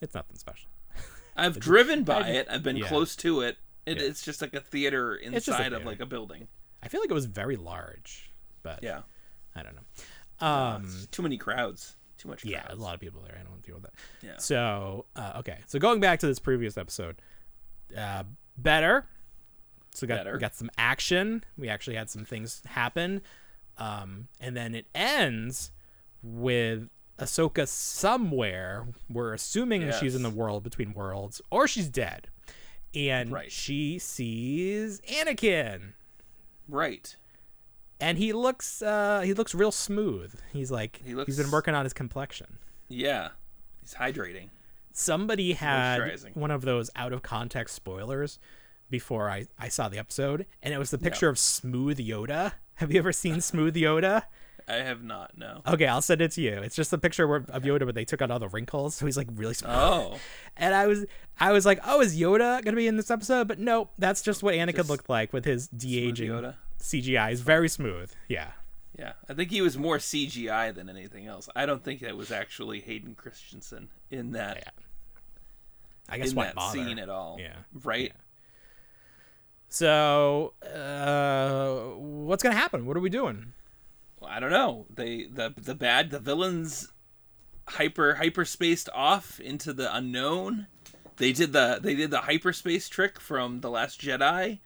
[0.01, 0.67] It's nothing special.
[1.37, 2.47] I've driven by it.
[2.49, 2.87] I've been yeah.
[2.87, 3.59] close to it.
[3.85, 4.03] it Yeah.
[4.07, 5.85] It's just like a theater just a inside of theater.
[5.85, 6.47] like a building.
[6.81, 8.30] I feel like it was very large,
[8.63, 9.01] but Yeah,
[9.55, 10.45] I don't know.
[10.47, 11.95] Um, too many crowds.
[12.17, 12.45] Too much.
[12.45, 13.35] yeah, a lot of people there.
[13.35, 13.93] I don't want to deal with that.
[14.21, 14.37] Yeah.
[14.37, 15.57] So, uh, okay.
[15.67, 17.15] So going back to this previous episode,
[17.97, 18.23] uh,
[18.57, 19.05] better.
[19.93, 20.33] So got Better.
[20.33, 21.43] we got some action.
[21.57, 23.21] We actually had some things happen,
[23.77, 25.71] um, and then it ends
[26.23, 26.87] with
[27.19, 28.87] Ahsoka somewhere.
[29.09, 32.29] We're assuming she's in the world between worlds, or she's dead,
[32.95, 33.51] and Right.
[33.51, 35.93] she sees Anakin
[36.69, 37.15] Right.
[38.01, 41.73] And he looks uh he looks real smooth he's like He he's looks- been working
[41.75, 42.57] on his complexion
[42.89, 43.29] Yeah.
[43.81, 44.49] He's hydrating.
[44.93, 46.01] somebody had
[46.33, 48.39] one of those out of context spoilers
[48.89, 52.91] before I, I saw the episode and it was the picture of smooth yoda have
[52.91, 54.23] you ever seen smooth yoda
[54.67, 55.31] I have not.
[55.37, 55.61] No.
[55.67, 58.05] okay i'll send it to you it's just a picture where, of yoda but they
[58.05, 60.19] took out all the wrinkles so he's like really smooth Oh.
[60.57, 61.05] and i was
[61.39, 64.43] i was like oh is yoda gonna be in this episode but nope that's just
[64.43, 66.55] what anakin Just looked like with his de-aging Yoda.
[66.81, 68.51] Cgi is very smooth yeah
[68.99, 71.47] Yeah, I think he was more CGI than anything else.
[71.55, 74.71] I don't think that was actually Hayden Christensen in that Yeah.
[76.09, 76.77] i guess in why that bother?
[76.77, 77.37] scene at all.
[77.39, 77.55] Yeah.
[77.83, 78.11] Right.
[79.69, 82.85] So, uh, what's gonna happen?
[82.85, 83.53] What are we doing?
[84.19, 84.85] Well, I don't know.
[84.93, 86.89] They the the bad the villains
[87.69, 90.67] hyper hyperspaced off into the unknown.
[91.17, 94.59] They did the they did the hyperspace trick from the Last Jedi,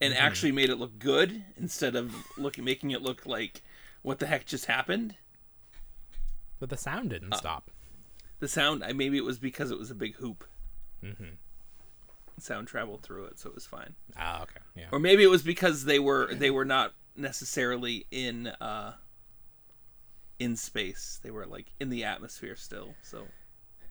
[0.00, 0.22] and Mm-hmm.
[0.22, 3.62] actually made it look good instead of looking making it look like
[4.02, 5.14] what the heck just happened.
[6.58, 7.70] But the sound Uh, didn't stop.
[8.38, 10.44] The sound, I maybe it was because it was a big hoop.
[11.04, 11.34] Mm-hmm.
[12.38, 13.94] Sound traveled through it, so it was fine.
[14.18, 14.86] Ah, okay, yeah.
[14.92, 18.94] Or maybe it was because they were they were not necessarily in uh
[20.38, 21.20] in space.
[21.22, 22.94] They were like in the atmosphere still.
[23.02, 23.26] So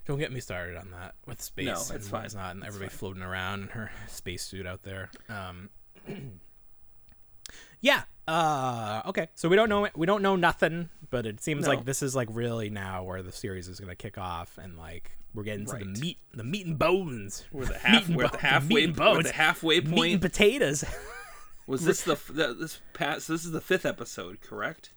[0.06, 1.66] Don't get me started on that with space.
[1.68, 2.24] No, it's and fine.
[2.24, 5.12] whatnot, and It's everybody floating around in her spacesuit out there.
[5.30, 5.70] Um,
[7.82, 8.04] yeah.
[8.28, 9.28] Uh, okay.
[9.36, 9.88] So we don't know.
[9.96, 11.70] We don't know nothing, but it seems No.
[11.70, 15.18] like this is like really now where the series is gonna kick off, and like
[15.34, 17.46] we're getting to the meat, the meat and bones.
[17.52, 19.26] we're the half we're bo- the halfway we're bones.
[19.26, 20.22] the halfway Meat and point.
[20.22, 20.84] potatoes.
[21.68, 23.28] Was this the, the this past?
[23.28, 24.92] This is the fifth episode, correct?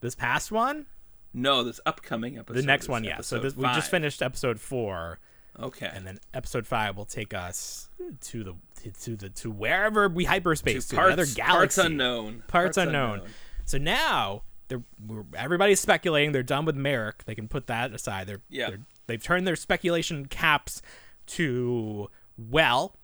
[0.00, 0.86] this past one.
[1.32, 2.60] No, this upcoming episode.
[2.60, 3.20] The next one, yeah.
[3.20, 5.18] So this, we just finished episode four.
[5.58, 5.90] Okay.
[5.92, 7.88] and then episode five will take us
[8.22, 8.54] to the
[9.02, 11.56] to the to wherever we hyperspace to, parts, another galaxy.
[11.56, 12.42] Parts unknown.
[12.48, 13.22] Parts unknown.
[13.64, 16.32] So now they're we're, everybody's speculating.
[16.32, 17.24] They're done with Marrok.
[17.24, 18.26] They can put that aside.
[18.26, 18.70] They're, Yeah.
[18.70, 20.82] they're they've turned their speculation caps
[21.26, 22.96] to well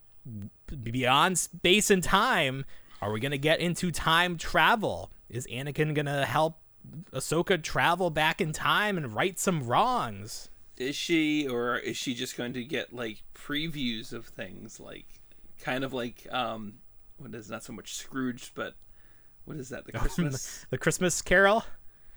[0.82, 2.64] beyond space and time.
[3.00, 5.10] Are we gonna get into time travel?
[5.28, 6.58] Is Anakin gonna help
[7.12, 10.48] Ahsoka travel back in time and right some wrongs?
[10.76, 15.20] Is she, or is she just going to get like previews of things, like
[15.62, 16.74] kind of like um,
[17.18, 18.74] what is not so much Scrooge, but
[19.44, 19.86] what is that?
[19.86, 20.66] The Christmas?
[20.70, 21.64] The Christmas Carol.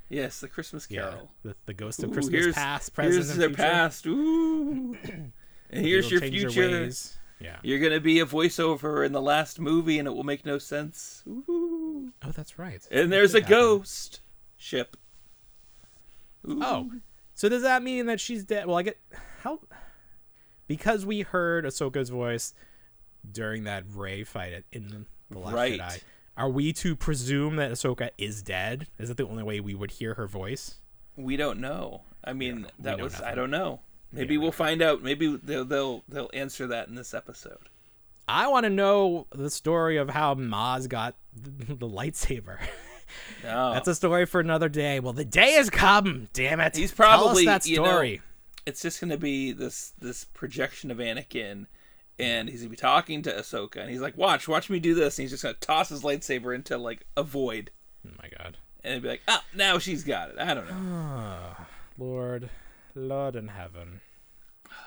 [0.10, 1.32] yes, the Christmas Carol.
[1.44, 3.62] The, the ghost of Ooh, Christmas past, present, here's and their future.
[3.64, 4.06] past.
[4.08, 4.98] Ooh.
[5.70, 6.90] and here's your future.
[7.40, 7.58] Yeah.
[7.64, 11.24] You're gonna be a voiceover in the last movie, and it will make no sense.
[11.28, 12.12] Ooh.
[12.24, 12.86] Oh, that's right.
[12.90, 13.50] And there's a happen.
[13.58, 14.22] ghost
[14.58, 14.96] ship.
[16.48, 16.60] Ooh.
[16.64, 16.92] Oh,
[17.34, 18.68] so does that mean that she's dead?
[18.68, 18.98] Well, I get
[19.42, 19.60] how
[20.68, 22.54] because we heard Ahsoka's voice
[23.32, 25.80] during that Rey fight in the Last Right.
[25.80, 26.02] Jedi.
[26.38, 28.88] Are we to presume that Ahsoka is dead?
[29.00, 30.76] Is that the only way we would hear her voice?
[31.16, 32.02] We don't know.
[32.24, 33.80] I mean, that know was I don't know.
[34.12, 35.02] Maybe we'll find out.
[35.02, 37.70] Maybe they'll they'll they'll answer that in this episode.
[38.28, 42.60] I want to know the story of how Maz got the, the lightsaber.
[43.44, 43.74] No, oh.
[43.74, 45.00] That's a story for another day.
[45.00, 46.30] Well, the day has come.
[46.34, 46.76] Damn it!
[46.76, 48.22] He's probably, that you know, story.
[48.66, 51.68] it's just gonna be this this projection of Anakin,
[52.20, 55.18] and he's gonna be talking to Ahsoka, and he's like, "Watch, watch me do this,"
[55.18, 57.72] and he's just gonna toss his lightsaber into like a void,
[58.08, 58.58] oh my God.
[58.84, 61.40] and it'd be like, "Oh, now she's got it." I don't know.
[61.98, 62.50] Lord,
[62.96, 64.02] Lord in heaven.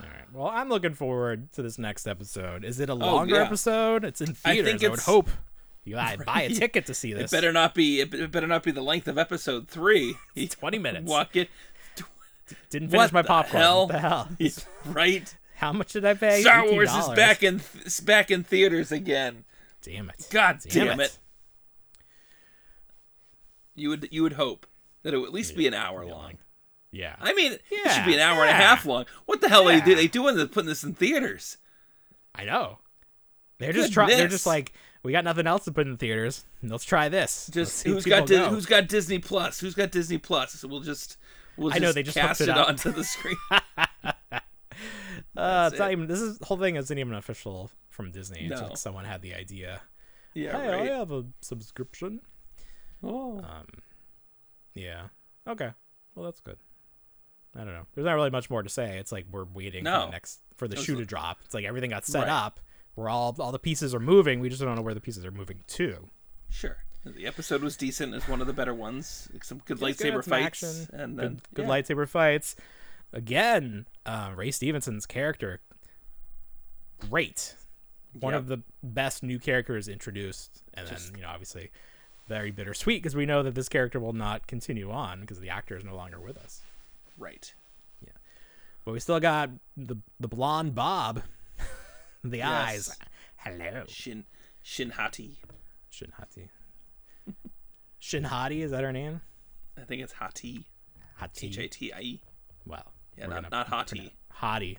[0.00, 0.32] All right.
[0.32, 2.64] Well, I'm looking forward to this next episode.
[2.64, 3.44] Is it a oh, longer Oh, yeah.
[3.44, 4.04] episode?
[4.04, 4.66] It's in theaters.
[4.66, 5.30] I, think would it's- hope.
[5.84, 7.32] You gotta buy a ticket to see this.
[7.32, 8.00] It better not be.
[8.00, 10.14] It better not be the length of episode three.
[10.50, 11.08] 20 minutes.
[11.08, 11.48] walk it.
[12.70, 13.62] Didn't finish What my popcorn.
[13.62, 13.86] hell?
[13.86, 14.28] What the hell?
[14.86, 15.34] right.
[15.58, 16.40] How much did I pay?
[16.42, 19.44] Star Wars is back in is back in theaters again.
[19.82, 20.28] Damn it.
[20.30, 21.04] God Damn, damn it.
[21.04, 21.18] it.
[23.74, 24.66] You would you would hope
[25.02, 26.34] that it would at least be an hour long.
[26.92, 27.16] Yeah.
[27.20, 29.06] I mean, it should be an hour and a half long.
[29.26, 30.36] What the hell are they, they doing?
[30.36, 31.58] They're putting this in theaters.
[32.34, 32.78] I know.
[33.58, 34.10] They're just trying.
[34.10, 36.44] They're just like, we got nothing else to put in theaters.
[36.62, 37.50] Let's try this.
[37.52, 39.58] Just who's got Di- go." who's got Disney Plus?
[39.58, 40.52] Who's got Disney Plus?
[40.52, 41.16] So we'll just
[41.56, 43.36] we'll I know, they just cast it it, onto the screen.
[45.38, 46.06] Uh, it's not even.
[46.06, 48.46] This is, whole thing isn't even official from Disney.
[48.50, 48.68] It's No.
[48.68, 49.80] like someone had the idea.
[50.34, 50.90] yeah, hey, right.
[50.90, 52.20] I have a subscription.
[53.02, 53.38] Oh.
[53.38, 53.66] Um.
[54.74, 55.08] Yeah.
[55.46, 55.70] Okay.
[56.14, 56.58] Well, that's good.
[57.56, 57.86] I don't know.
[57.94, 58.98] There's not really much more to say.
[58.98, 61.38] It's like we're waiting for the next for the shoe li- to drop.
[61.44, 62.28] It's like everything got set Right.
[62.28, 62.60] up.
[62.96, 64.40] We're all all the pieces are moving.
[64.40, 66.10] We just don't know where the pieces are moving to.
[66.50, 66.76] Sure.
[67.04, 68.14] The episode was decent.
[68.14, 69.28] It's one of the better ones.
[69.42, 71.68] Some good It was good, lightsaber fights, action, and good, then good yeah.
[71.70, 72.56] lightsaber fights.
[73.12, 75.60] Again, uh, Ray Stevenson's character,
[76.98, 77.56] great.
[78.12, 78.40] One Yep.
[78.40, 81.70] of the best new characters introduced, and then you know obviously
[82.26, 85.76] very bittersweet because we know that this character will not continue on because the actor
[85.76, 86.62] is no longer with us.
[87.16, 87.52] Right.
[88.04, 88.12] Yeah.
[88.84, 91.22] But we still got the the blonde Bob,
[92.24, 92.90] the Yes.
[92.90, 92.98] eyes.
[93.36, 94.24] Hello, Shin
[94.64, 95.36] Shinhati.
[95.92, 96.48] Shinhati.
[98.00, 99.20] Shinhati is that her name?
[99.76, 100.66] I think it's Hati.
[101.16, 101.46] Hati.
[101.48, 102.22] H A T I E.
[102.66, 104.14] Well, Yeah, we're not, gonna not Hati.
[104.40, 104.76] Hottie.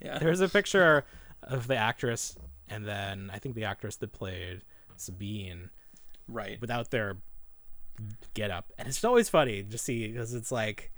[0.00, 0.18] Yeah.
[0.18, 1.04] There's a picture
[1.42, 2.36] of the actress,
[2.68, 4.62] and then I think the actress that played
[4.96, 5.70] Sabine
[6.28, 6.60] right.
[6.60, 7.18] without their
[8.34, 10.92] get up, and it's always funny to see because it's like,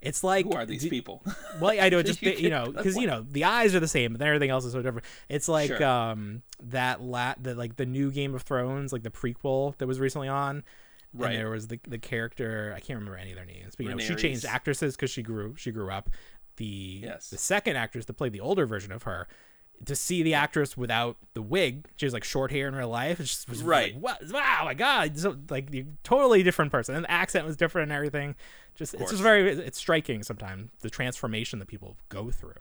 [0.00, 1.22] it's like Who are these do- people?
[1.60, 4.12] Well, I know just You you know because you know the eyes are the same,
[4.12, 5.06] but then everything else is so different.
[5.28, 5.84] It's like Sure.
[5.84, 9.98] um that lat the like the new Game of Thrones, like the prequel that was
[9.98, 10.62] recently on.
[11.16, 11.32] Right.
[11.32, 13.90] And there was the the character I can't remember any of their names, but you
[13.92, 16.10] know she changed actresses because she grew she grew up.
[16.56, 17.30] The Yes.
[17.30, 19.28] the second actress that played the older version of her.
[19.84, 23.20] To see the actress without the wig, she has like short hair in real life.
[23.20, 23.92] It just was Right.
[23.92, 24.32] Like, what?
[24.32, 25.18] Wow, my God!
[25.18, 25.70] So like,
[26.02, 28.36] totally different person, and the accent was different and everything.
[28.74, 32.54] Just it's just very it's striking sometimes the transformation that people go through.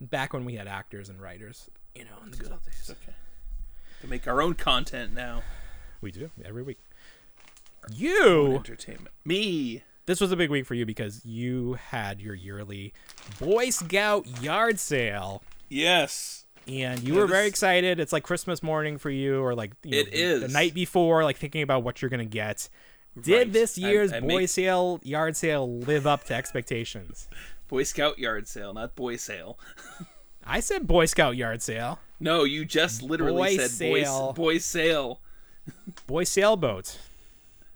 [0.00, 2.88] Back when we had actors and writers, you know, in the good old days.
[2.90, 3.14] okay.
[4.00, 5.42] To make our own content now.
[6.00, 6.78] We do every week.
[7.92, 9.14] You Entertainment.
[9.24, 9.82] Me.
[10.06, 12.92] this was a big week for you because you had your yearly
[13.40, 15.42] Boy Scout yard sale.
[15.68, 16.44] Yes.
[16.66, 17.98] And you Yeah, were very excited.
[17.98, 20.42] It's like Christmas morning for you, or like you know, It is.
[20.42, 22.68] the night before, like thinking about what you're gonna get.
[23.20, 23.52] Did Right.
[23.52, 27.28] this I- year's I boy make- sale yard sale live up to expectations?
[27.68, 29.58] Boy Scout yard sale, not boy sale.
[30.42, 34.32] I said Boy Scout yard sale, No, you just literally Boy said sale.
[34.32, 35.20] boy boy sale.
[36.06, 36.98] Boy sailboat.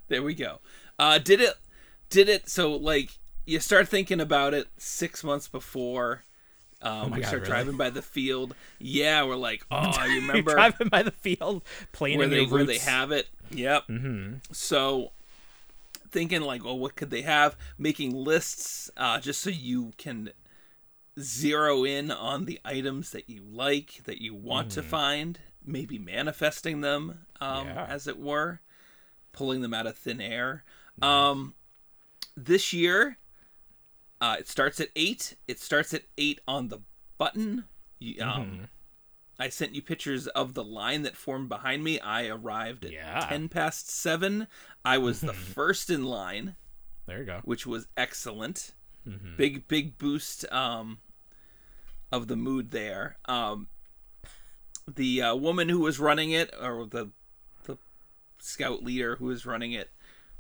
[0.08, 0.60] There we go.
[0.98, 1.54] Uh, did it?
[2.10, 2.48] Did it?
[2.48, 6.24] So like, you start thinking about it six months before.
[6.80, 7.46] Um, Oh we God, start really?
[7.46, 8.54] driving by the field.
[8.78, 11.62] Yeah, we're like, oh, you remember driving by the field,
[11.92, 13.28] playing where in they where they have it.
[13.50, 13.86] Yep.
[13.88, 14.34] Mm-hmm.
[14.52, 15.12] So
[16.10, 17.56] thinking like, well, what could they have?
[17.78, 20.30] Making lists uh, just so you can
[21.18, 26.80] zero in on the items that you like, that you want to find, maybe manifesting
[26.80, 27.86] them, um, Yeah.
[27.88, 28.60] as it were,
[29.32, 30.64] pulling them out of thin air.
[31.00, 31.54] Um,
[32.36, 33.18] this year,
[34.20, 35.36] uh, it starts at eight.
[35.48, 36.78] It starts at eight on the
[37.18, 37.64] button.
[37.98, 38.68] You- Um,
[39.38, 41.98] I sent you pictures of the line that formed behind me.
[41.98, 43.26] I arrived at Yeah.
[43.28, 44.46] 10 past 7.
[44.84, 46.54] I was the first in line,
[47.06, 47.40] There you go.
[47.44, 48.72] which was excellent.
[49.06, 49.36] Mm-hmm.
[49.36, 51.00] Big, big boost um,
[52.12, 53.16] of the mood there.
[53.24, 53.68] Um,
[54.86, 57.10] the uh, woman who was running it, or the
[58.44, 59.90] scout leader who was running it,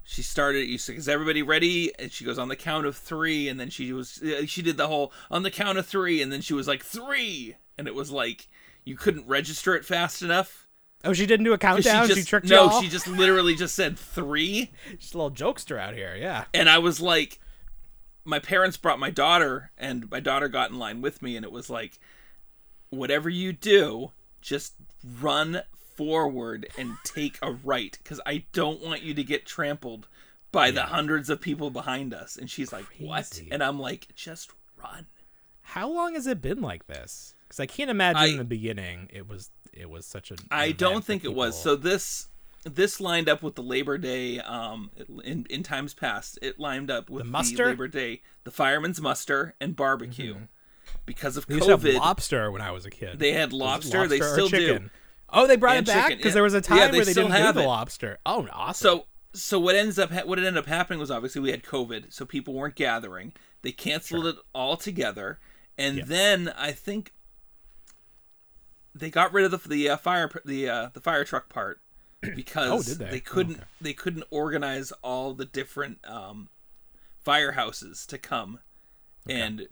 [0.04, 0.68] she started.
[0.68, 3.70] You said, "Is everybody ready?" And she goes on the count of three, and then
[3.70, 6.54] she was uh, she did the whole on the count of three, and then she
[6.54, 8.48] was like three, and it was like
[8.84, 10.68] you couldn't register it fast enough.
[11.04, 12.06] Oh, she didn't do a countdown.
[12.06, 12.82] She, just, tricked no, you all.
[12.82, 16.16] she just literally just said three, She's a little jokester out here.
[16.16, 16.44] Yeah.
[16.54, 17.40] and I was like,
[18.24, 21.50] my parents brought my daughter, and my daughter got in line with me, and it
[21.50, 21.98] was like,
[22.90, 24.74] whatever you do, just
[25.20, 25.62] run
[25.96, 30.08] forward and take a right, because I don't want you to get trampled
[30.50, 32.36] by the hundreds of people behind us.
[32.36, 33.40] And she's like, what?
[33.50, 34.50] And I'm like, just
[34.82, 35.06] run.
[35.62, 37.34] How long has it been like this?
[37.48, 40.36] Because I can't imagine I- in the beginning it was it was such a.
[40.50, 41.60] I don't think it was.
[41.60, 42.28] So this
[42.64, 44.90] this lined up with the Labor Day um
[45.24, 46.38] in in times past.
[46.42, 47.66] It lined up with The the, muster?
[47.66, 50.36] Labor Day, the fireman's muster and barbecue.
[51.06, 53.18] Because of they used to have COVID, lobster when I was a kid.
[53.18, 54.90] they had it lobster, they still do.
[55.32, 57.24] Oh, they brought it back because there was a Yeah, time they where they still
[57.24, 57.66] didn't do have the it.
[57.66, 58.18] lobster.
[58.26, 58.84] Oh, awesome.
[58.86, 62.12] So so what ends up ha- what ended up happening was obviously we had COVID,
[62.12, 63.32] so people weren't gathering.
[63.62, 65.38] They canceled it all together,
[65.78, 66.04] and Yeah.
[66.06, 67.12] then I think
[68.94, 71.80] they got rid of the the uh, fire the uh, the fire truck part
[72.36, 73.16] because Oh, did they?
[73.16, 73.64] Oh, couldn't okay.
[73.80, 76.48] they couldn't organize all the different um,
[77.24, 78.60] firehouses to come
[79.28, 79.68] and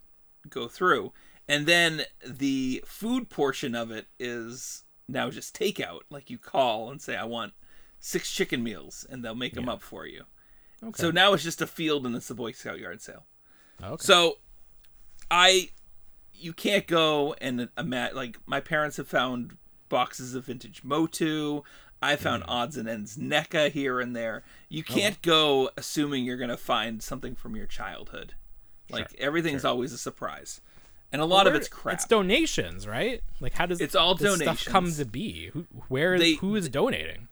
[0.48, 1.12] go through.
[1.48, 6.00] And then the food portion of it is now just takeout.
[6.10, 7.52] Like you call and say, I want
[7.98, 10.24] six chicken meals, and they'll make them up for you.
[10.82, 11.00] okay.
[11.02, 13.26] So now it's just a field and it's the Boy Scout yard sale.
[13.82, 14.02] okay.
[14.02, 14.38] So
[15.30, 15.70] I
[16.32, 19.56] you can't go and imagine like my parents have found
[19.88, 21.62] boxes of vintage MOTU.
[22.02, 22.48] I found Mm.
[22.48, 24.42] odds and ends NECA here and there.
[24.46, 28.34] Oh, You can't go assuming you're gonna find something from your childhood.
[28.88, 30.60] Like everything's always a surprise.
[31.12, 31.94] And a lot of it's crap.
[31.96, 33.20] It's donations, right?
[33.40, 35.46] Like how does It's all this stuff come to be?
[35.52, 37.28] Who, where is They- who is donating?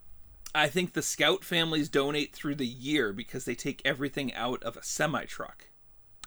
[0.54, 4.76] I think the scout families donate through the year because they take everything out of
[4.76, 5.68] a semi truck.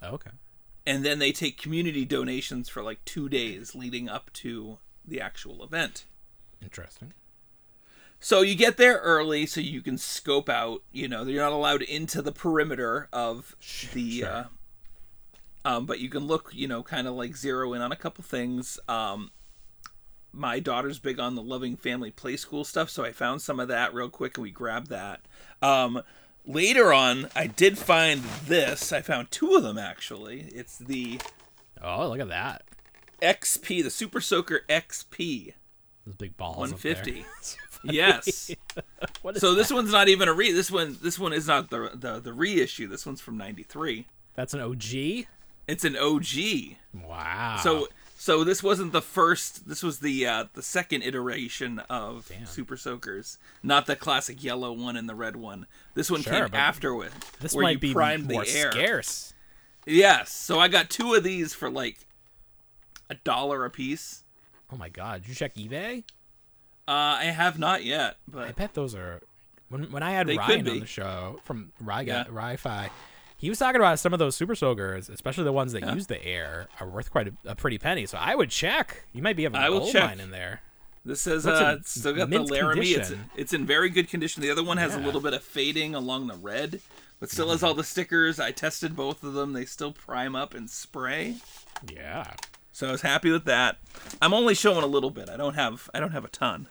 [0.03, 0.31] Oh, okay.
[0.87, 5.63] and then they take community donations for like two days leading up to the actual
[5.63, 6.05] event.
[6.63, 7.13] Interesting.
[8.19, 10.83] So you get there early so you can scope out.
[10.91, 13.55] You know, you're not allowed into the perimeter of
[13.93, 14.11] the.
[14.19, 14.27] sure.
[14.27, 14.43] Uh,
[15.65, 18.23] um, but you can look, you know, kind of like zero in on a couple
[18.23, 18.79] things.
[18.87, 19.31] Um,
[20.31, 23.67] my daughter's big on the loving family play school stuff, so I found some of
[23.67, 25.21] that real quick and we grabbed that.
[25.61, 26.01] Um,
[26.45, 28.93] later on, I did find this.
[28.93, 30.49] I found two of them actually.
[30.53, 31.19] It's the
[31.83, 32.63] Oh, look at that.
[33.21, 35.53] XP, the Super Soaker XP
[36.05, 36.57] Those big balls.
[36.57, 37.25] 150.
[37.83, 38.51] yes.
[39.21, 40.51] What is So this one's not even a re.
[40.51, 42.87] This one, this one is not the the, the reissue.
[42.87, 44.07] This one's from '93.
[44.33, 45.25] That's an OG.
[45.71, 46.75] It's an OG.
[47.07, 47.59] Wow.
[47.63, 49.67] So so this wasn't the first.
[49.67, 54.95] This was the uh, the second iteration of Super Soakers, not the classic yellow one
[54.97, 55.65] and the red one.
[55.95, 58.71] This one Sure, came after with this where might you be primed more the air.
[58.71, 59.33] scarce.
[59.87, 60.31] Yes.
[60.31, 62.05] So I got two of these for like
[63.09, 64.23] a dollar a piece.
[64.71, 65.21] Oh my god!
[65.21, 66.03] Did you check eBay?
[66.87, 66.91] Uh,
[67.21, 69.21] I have not yet, but I bet those are.
[69.69, 72.25] When when I had Ryan on the show from Rye Yeah.
[72.29, 72.89] Rye-Fi,
[73.41, 76.23] he was talking about some of those super soakers, especially the ones that use the
[76.23, 78.05] air, are worth quite a, a pretty penny.
[78.05, 79.05] So I would check.
[79.13, 80.11] You might be having a gold check.
[80.11, 80.61] many in there.
[81.03, 82.95] This says uh, it's still got the Larami.
[82.95, 84.43] It's it's in very good condition.
[84.43, 86.81] The other one has a little bit of fading along the red,
[87.19, 88.39] but still has all the stickers.
[88.39, 89.53] I tested both of them.
[89.53, 91.37] They still prime up and spray.
[91.91, 92.31] Yeah,
[92.71, 93.77] So I was happy with that.
[94.21, 95.29] I'm only showing a little bit.
[95.29, 96.67] I don't have I don't have a ton.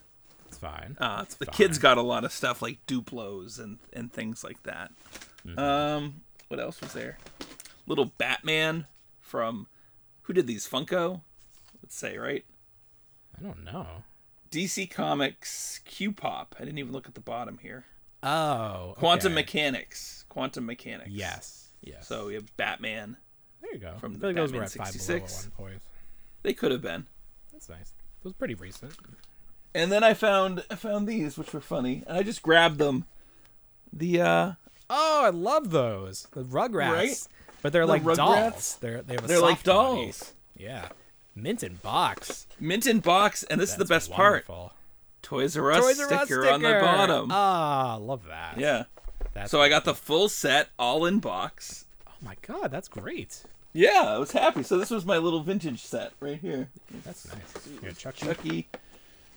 [0.46, 0.96] it's fine.
[1.00, 1.54] Uh, the fine.
[1.54, 4.92] kids got a lot of stuff like Duplos and and things like that.
[5.44, 5.58] Mm-hmm.
[5.58, 6.20] Um,
[6.50, 7.16] what else was there?
[7.86, 8.86] Little Batman
[9.20, 9.68] from
[10.22, 11.20] who did these Funko?
[11.80, 12.44] Let's say right.
[13.38, 14.02] I don't know.
[14.50, 16.56] DC Comics Q Pop.
[16.58, 17.84] I didn't even look at the bottom here.
[18.24, 19.32] Oh, Quantum.
[19.32, 20.24] Mechanics.
[20.28, 21.10] Quantum Mechanics.
[21.10, 21.68] Yes.
[21.82, 22.08] Yes.
[22.08, 23.16] So we have Batman.
[23.62, 23.94] there you go.
[24.00, 25.50] from I the like Batman at five below at 66.
[26.42, 27.06] They could have been.
[27.52, 27.92] That's nice.
[28.20, 28.94] It was pretty recent.
[29.72, 33.04] And then I found I found these, which were funny, and I just grabbed them.
[33.92, 34.52] The uh,
[34.90, 36.26] Oh, I love those.
[36.32, 36.92] The Rugrats.
[36.92, 37.28] Right?
[37.62, 38.16] But they're The like Rugrats?
[38.16, 38.78] dolls.
[38.80, 40.02] They're they have a they're like body.
[40.06, 40.34] dolls.
[40.56, 40.88] Yeah.
[41.36, 42.46] Mint in box.
[42.58, 44.48] Mint in box, and this is the That's best part.
[44.48, 44.72] wonderful.
[45.22, 47.28] Toys R Us Toys R Us sticker, on the bottom.
[47.30, 48.58] Ah, love that.
[48.58, 48.84] yeah.
[49.32, 51.84] That's So I got the full set, all in box.
[52.08, 53.44] Oh my god, that's great.
[53.72, 54.64] Yeah, I was happy.
[54.64, 56.68] So this was my little vintage set right here.
[57.04, 57.68] That's nice.
[57.72, 58.26] You got Chucky.
[58.26, 58.68] Chucky.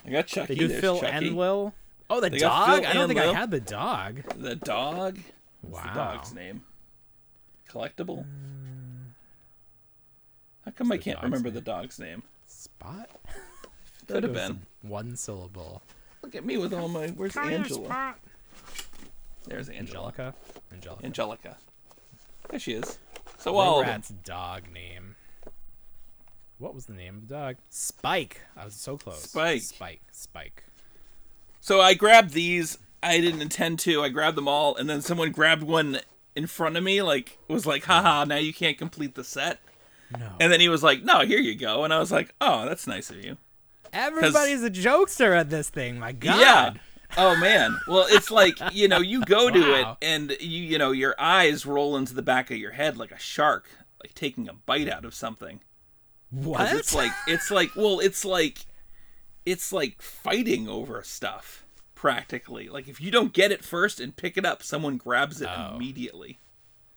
[0.06, 0.54] I got Chucky.
[0.56, 1.28] They do There's Phil Chucky.
[1.28, 1.74] and Lil.
[2.10, 2.84] Oh, the They dog.
[2.86, 4.24] I don't think I had the dog.
[4.36, 5.20] The dog.
[5.64, 5.94] What's Wow.
[5.94, 6.62] the dog's name?
[7.70, 8.20] Collectible.
[8.22, 8.24] Uh,
[10.66, 11.56] How come I can't remember name?
[11.56, 12.24] the dog's name?
[12.46, 13.10] Spot.
[14.08, 14.62] Could have been.
[14.82, 15.82] one syllable.
[16.22, 17.08] Look at me with all my.
[17.10, 18.16] Where's Angela?
[19.46, 20.08] There's Angela.
[20.08, 20.34] Angelica.
[20.74, 21.06] Angelica.
[21.06, 21.58] Angelica.
[22.50, 22.98] There she is.
[23.38, 24.02] So all of them.
[24.24, 25.16] Dog name.
[26.60, 27.56] What was the name of the dog?
[27.70, 28.42] Spike.
[28.56, 29.24] I was so close.
[29.24, 29.62] Spike.
[29.62, 30.02] Spike.
[30.12, 30.64] Spike.
[31.60, 32.78] So I grabbed these.
[33.04, 34.02] I didn't intend to.
[34.02, 36.00] I grabbed them all, and then someone grabbed one
[36.36, 37.02] in front of me.
[37.02, 39.60] Like was like, haha, now you can't complete the set.
[40.18, 40.30] No.
[40.40, 41.84] And then he was like, no, here you go.
[41.84, 43.38] And I was like, oh, that's nice of you.
[43.92, 46.00] Everybody's a jokester at this thing.
[46.00, 46.40] My God.
[46.40, 46.74] Yeah.
[47.16, 47.78] Oh man.
[47.88, 49.98] Well, it's like you know, you go to Wow.
[50.02, 53.12] it, and you you know, your eyes roll into the back of your head like
[53.12, 53.70] a shark,
[54.04, 55.62] like taking a bite out of something.
[56.32, 56.74] What?
[56.76, 58.66] It's like it's like well, it's like
[59.46, 61.63] it's like fighting over stuff
[62.04, 62.68] practically.
[62.68, 65.76] Like if you don't get it first and pick it up, someone grabs it Oh.
[65.76, 66.40] immediately.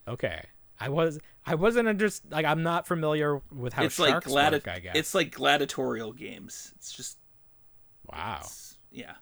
[0.08, 0.46] okay.
[0.78, 1.18] I was.
[1.46, 4.68] I wasn't just like I'm not familiar with how it's like sharks gladi- work.
[4.68, 4.94] I guess.
[4.96, 6.72] it's like gladiatorial games.
[6.76, 7.16] It's just
[8.12, 8.42] wow.
[8.90, 9.14] yeah.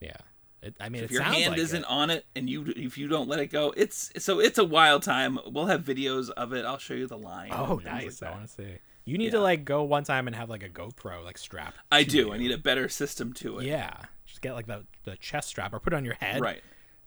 [0.00, 0.16] Yeah.
[0.62, 1.90] It, I mean, if it your hand like isn't it.
[1.90, 5.02] on it and you if you don't let it go it's so it's a wild
[5.02, 8.22] time we'll have videos of it i'll show you the line Oh, nice.
[8.22, 8.78] like I want to see.
[9.04, 9.30] You need Yeah.
[9.32, 11.76] to like go one time and have like a GoPro like strapped.
[11.92, 12.44] i do i you.
[12.44, 13.94] need a better system to it Yeah.
[14.34, 16.40] Just get like the the chest strap or put it on your head.
[16.40, 16.60] right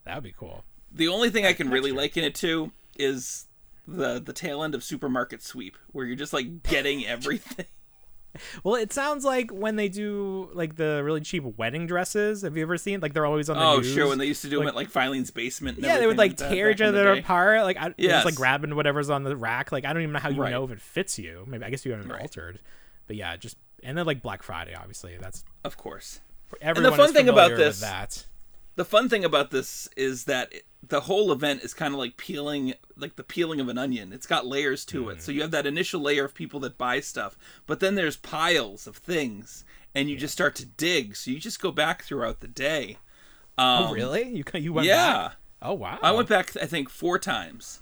[0.06, 0.64] That would be cool.
[0.94, 3.48] the only thing i can really liken it to is
[3.86, 7.66] the the tail end of supermarket sweep where you're just like getting everything
[8.64, 12.44] Well, it sounds like when they do like the really cheap wedding dresses.
[12.44, 13.00] Have you ever seen?
[13.00, 13.92] Like they're always on the oh news.
[13.92, 16.06] sure when they used to do them Like- at like filene's basement and yeah, they
[16.06, 17.64] would like that tear each the other apart.
[17.64, 19.72] Like I, they're just like grabbing whatever's on the rack.
[19.72, 20.52] Like I don't even know how you Right.
[20.52, 21.46] know if it fits you.
[21.48, 22.22] Maybe I guess you haven't Right.
[22.22, 22.60] altered.
[23.08, 26.20] But yeah, just and then like Black Friday, obviously that's of course
[26.62, 28.26] everyone fun thing about this- that.
[28.76, 32.16] the fun thing about this is that it- the whole event is kind of like
[32.18, 35.14] peeling like the peeling of an onion it's got layers to Mm.
[35.14, 37.36] it so you have that initial layer of people that buy stuff
[37.66, 41.60] but then there's piles of things and you just start to dig so you just
[41.60, 42.98] go back throughout the day
[43.58, 44.24] oh really?
[44.30, 44.96] You you went back?
[44.96, 45.36] yeah back?
[45.64, 45.98] Oh wow.
[46.04, 47.82] i went back i think four times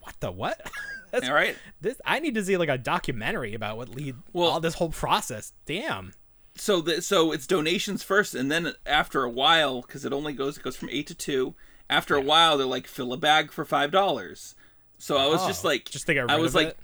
[0.00, 0.60] What the what?
[1.12, 4.48] That's, all right This I need to see like a documentary about what lead Well-
[4.48, 5.52] all this whole process.
[5.64, 6.12] Damn.
[6.56, 10.56] So the, so it's donations first and then after a while because it only goes
[10.58, 11.54] it goes from eight to two
[11.88, 14.54] after a while they're like fill a bag for five dollars
[14.98, 16.78] so i was just Oh, like just think i was like it?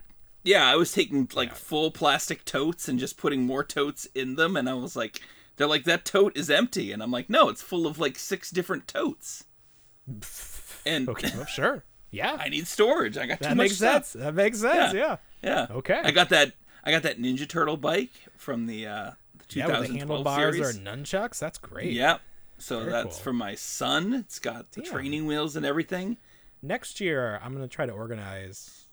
[0.45, 4.57] yeah i was taking like full plastic totes and just putting more totes in them
[4.57, 5.21] and i was like
[5.57, 8.51] they're like that tote is empty and i'm like no it's full of like six
[8.51, 9.45] different totes
[10.85, 11.85] and Okay, well, sure.
[12.11, 12.37] Yeah.
[12.39, 14.05] i need storage i got too that much makes stuff.
[14.07, 14.23] sense.
[14.25, 14.93] That makes sense.
[14.95, 15.17] Yeah.
[15.43, 15.67] Yeah.
[15.71, 16.01] yeah Okay.
[16.05, 16.53] i got that
[16.85, 19.11] i got that ninja turtle bike from the uh
[19.49, 20.77] the Yeah, with the handlebars series.
[20.77, 21.39] or nunchucks.
[21.39, 21.93] That's great.
[21.93, 22.21] Yep.
[22.59, 23.23] So Very that's cool.
[23.25, 24.15] for my son.
[24.15, 24.93] It's got the Damn.
[24.93, 26.17] training wheels and everything.
[26.63, 28.87] Next year, I'm gonna try to organize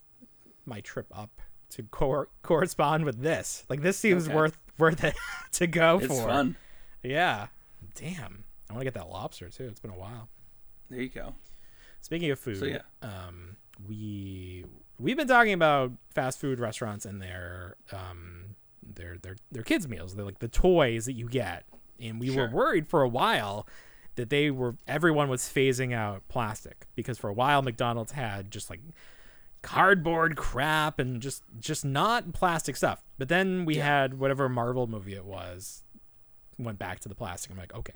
[0.65, 1.41] my trip up
[1.71, 3.65] to cor- correspond with this.
[3.69, 4.35] Like this seems Okay.
[4.35, 5.15] worth worth it
[5.53, 6.27] to go It's for.
[6.27, 6.55] fun.
[7.03, 7.47] Yeah.
[7.95, 8.43] Damn.
[8.69, 9.65] I want to get that lobster too.
[9.65, 10.29] It's been a while.
[10.89, 11.35] There you go.
[12.01, 12.81] Speaking of food, So, yeah.
[13.01, 14.65] um, we
[14.97, 18.48] we've been talking about fast food restaurants and their um
[18.95, 20.15] their their their kids meals.
[20.15, 21.65] They're like the toys that you get,
[21.99, 22.47] and we Sure.
[22.47, 23.67] were worried for a while
[24.15, 28.69] that they were everyone was phasing out plastic because for a while McDonald's had just
[28.69, 28.81] like
[29.61, 33.03] cardboard crap and just just not plastic stuff.
[33.17, 35.83] But then we had whatever Marvel movie it was
[36.57, 37.51] went back to the plastic.
[37.51, 37.93] I'm like, okay.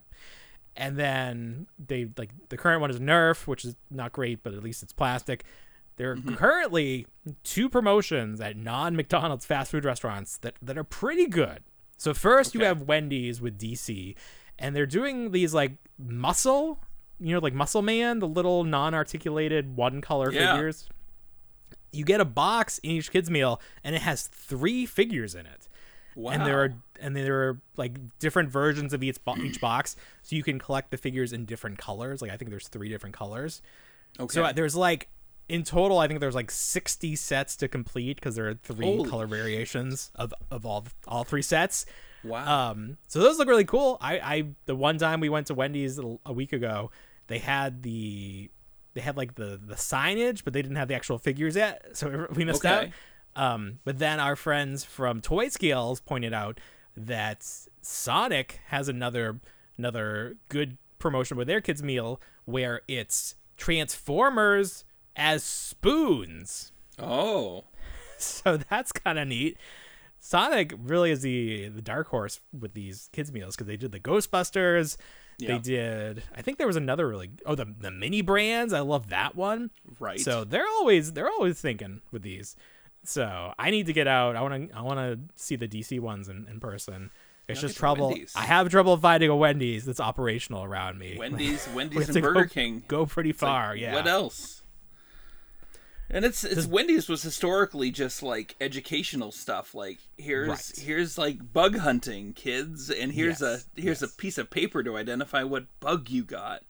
[0.76, 4.64] And then they like the current one is Nerf, which is not great, but at
[4.64, 5.44] least it's plastic.
[5.96, 7.06] There are currently
[7.44, 11.64] two promotions at non McDonald's fast food restaurants that, that are pretty good.
[11.98, 14.16] So first you have Wendy's with DC,
[14.60, 16.80] and they're doing these like muscle,
[17.20, 20.54] you know, like Muscle Man, the little non-articulated one color Yeah.
[20.56, 20.90] figures.
[21.92, 25.68] You get a box in each kid's meal, and it has three figures in it.
[26.16, 26.32] Wow.
[26.34, 30.36] and there are and there are like different versions of each bo- each box, so
[30.36, 32.22] you can collect the figures in different colors.
[32.22, 33.62] Like I think there's three different colors.
[34.20, 34.32] Okay.
[34.34, 35.08] So uh, there's like
[35.50, 39.10] in total, I think there's like 60 sets to complete because there are three Holy
[39.10, 41.86] color variations of of all all three sets.
[42.24, 42.72] wow.
[42.72, 43.98] Um, so those look really cool.
[44.02, 46.92] I, I the one time we went to Wendy's a week ago,
[47.28, 48.50] they had the
[48.94, 52.28] they had like the the signage, but they didn't have the actual figures yet, so
[52.34, 52.90] we missed out.
[53.36, 56.60] Um, but then our friends from Toy Scales pointed out
[56.96, 57.44] that
[57.82, 59.40] Sonic has another
[59.78, 64.86] another good promotion with their kids meal where it's Transformers
[65.16, 66.72] as spoons.
[67.00, 67.66] oh.
[68.20, 69.58] So that's kind of neat.
[70.18, 74.00] Sonic really is the the dark horse with these kids meals because they did the
[74.00, 74.96] Ghostbusters.
[75.40, 76.24] They did.
[76.34, 77.32] I think there was another really.
[77.46, 78.72] Oh, the the mini brands.
[78.72, 79.72] I love that one.
[80.00, 80.22] Right.
[80.22, 82.56] So they're always they're always thinking with these.
[83.04, 84.38] So I need to get out.
[84.38, 87.10] I want to I want to see the DC ones in, in person.
[87.50, 88.16] It's just trouble.
[88.38, 91.18] I have trouble finding a Wendy's that's operational around me.
[91.20, 92.84] Wendy's, We Wendy's, and Burger go, King.
[92.88, 93.76] Go pretty It's like, far.
[93.76, 93.94] yeah.
[93.94, 94.63] What else?
[96.10, 99.74] And it's it's Wendy's was historically just like educational stuff.
[99.74, 100.74] Like here's Right.
[100.78, 104.12] here's like bug hunting, kids, and here's Yes, a here's yes.
[104.12, 106.62] a piece of paper to identify what bug you got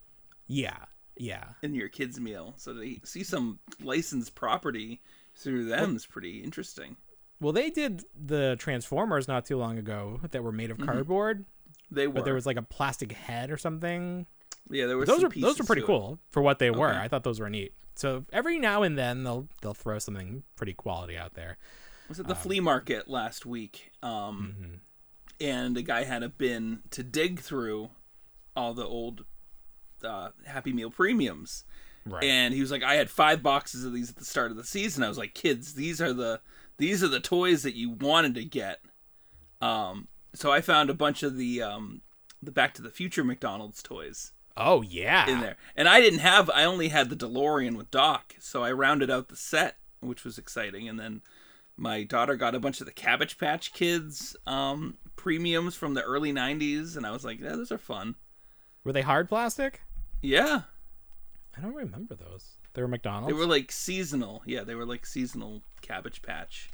[0.46, 0.84] Yeah.
[1.16, 1.44] Yeah.
[1.62, 2.54] in your kids meal.
[2.58, 5.00] So to see some licensed property
[5.36, 6.96] through them is pretty interesting.
[7.40, 10.86] Well, they did the Transformers not too long ago that were made of Mm-hmm.
[10.86, 11.44] cardboard,
[11.90, 14.26] They were but there was like a plastic head or something.
[14.70, 15.88] yeah there was those are those are pretty to it.
[15.88, 16.88] cool for what they were.
[16.90, 16.98] Okay.
[17.00, 17.74] I thought those were neat.
[17.94, 21.58] So every now and then they'll they'll throw something pretty quality out there.
[22.08, 24.74] was Um, at the flea market last week um mm-hmm.
[25.40, 27.90] and a guy had a bin to dig through
[28.54, 29.24] all the old
[30.02, 31.64] uh, happy meal premiums
[32.06, 32.22] Right.
[32.24, 34.64] and he was like i had five boxes of these at the start of the
[34.64, 36.42] season i was like kids these are the
[36.76, 38.80] these are the toys that you wanted to get
[39.62, 42.02] um so i found a bunch of the um
[42.42, 45.28] the back to the future mcdonald's toys oh yeah.
[45.28, 45.56] in there.
[45.76, 49.28] And I didn't have I only had the DeLorean with Doc, so I rounded out
[49.28, 50.88] the set, which was exciting.
[50.88, 51.22] And then
[51.76, 56.32] my daughter got a bunch of the Cabbage Patch Kids um premiums from the early
[56.32, 58.16] 90s and I was like, "Yeah, those are fun."
[58.84, 59.82] Were they hard plastic?
[60.22, 60.62] Yeah.
[61.56, 62.56] I don't remember those.
[62.74, 63.28] They were McDonald's.
[63.28, 64.42] They were like seasonal.
[64.44, 66.68] Yeah, they were like seasonal Cabbage Patch.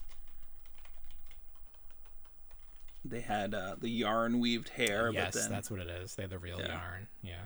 [3.04, 6.14] They had uh, the yarn weaved hair, yes, but then that's what it is.
[6.14, 6.68] They had the real Yeah.
[6.68, 7.06] yarn.
[7.22, 7.42] Yeah.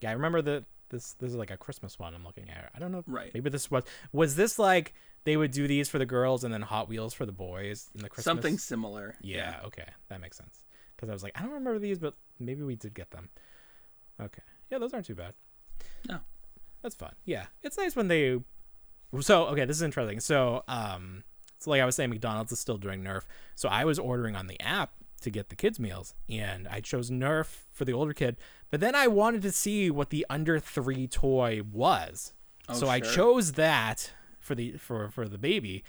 [0.00, 2.70] Yeah, I remember that this this is like a Christmas one I'm looking at.
[2.74, 2.98] I don't know.
[2.98, 3.32] if- Right.
[3.34, 6.62] Maybe this was was this like they would do these for the girls and then
[6.62, 8.24] Hot Wheels for the boys in the Christmas.
[8.24, 9.16] something similar.
[9.22, 9.60] Yeah.
[9.64, 10.64] Okay, that makes sense.
[10.94, 13.30] Because I was like, I don't remember these, but maybe we did get them.
[14.20, 14.42] Okay.
[14.70, 15.34] Yeah, those aren't too bad.
[16.08, 16.18] No.
[16.82, 17.14] That's fun.
[17.24, 18.40] Yeah, it's nice when they.
[19.20, 20.20] So okay, this is interesting.
[20.20, 21.24] So um,
[21.58, 23.22] so like I was saying, McDonald's is still doing Nerf.
[23.54, 24.92] So I was ordering on the app
[25.24, 28.36] to get the kids meals, and I chose Nerf for the older kid.
[28.70, 32.32] But then I wanted to see what the under three toy was.
[32.68, 35.84] Oh, so I chose that for the for for the baby,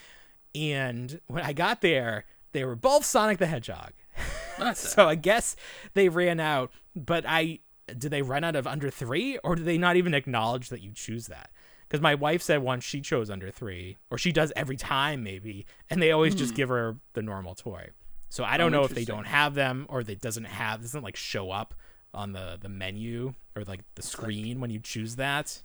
[0.54, 3.94] and when I got there, they were both Sonic the Hedgehog.
[4.74, 5.58] So I guess
[5.96, 9.78] they ran out, but I did they run out of under three, or do they
[9.78, 11.50] not even acknowledge that you choose that?
[11.88, 15.66] Because my wife said once she chose under three, or she does every time maybe,
[15.90, 16.56] and they always just hmm.
[16.56, 17.90] give her the normal toy.
[18.36, 18.74] So I don't.
[18.74, 21.74] Oh, know if they don't have them, or they doesn't have doesn't like show up
[22.14, 25.62] on the the menu or like the screen when you choose that.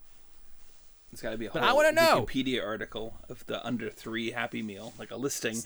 [1.12, 2.25] It's got to be a But whole I wanna know.
[2.25, 5.57] Wikipedia article of the under 3 happy meal, like a listing.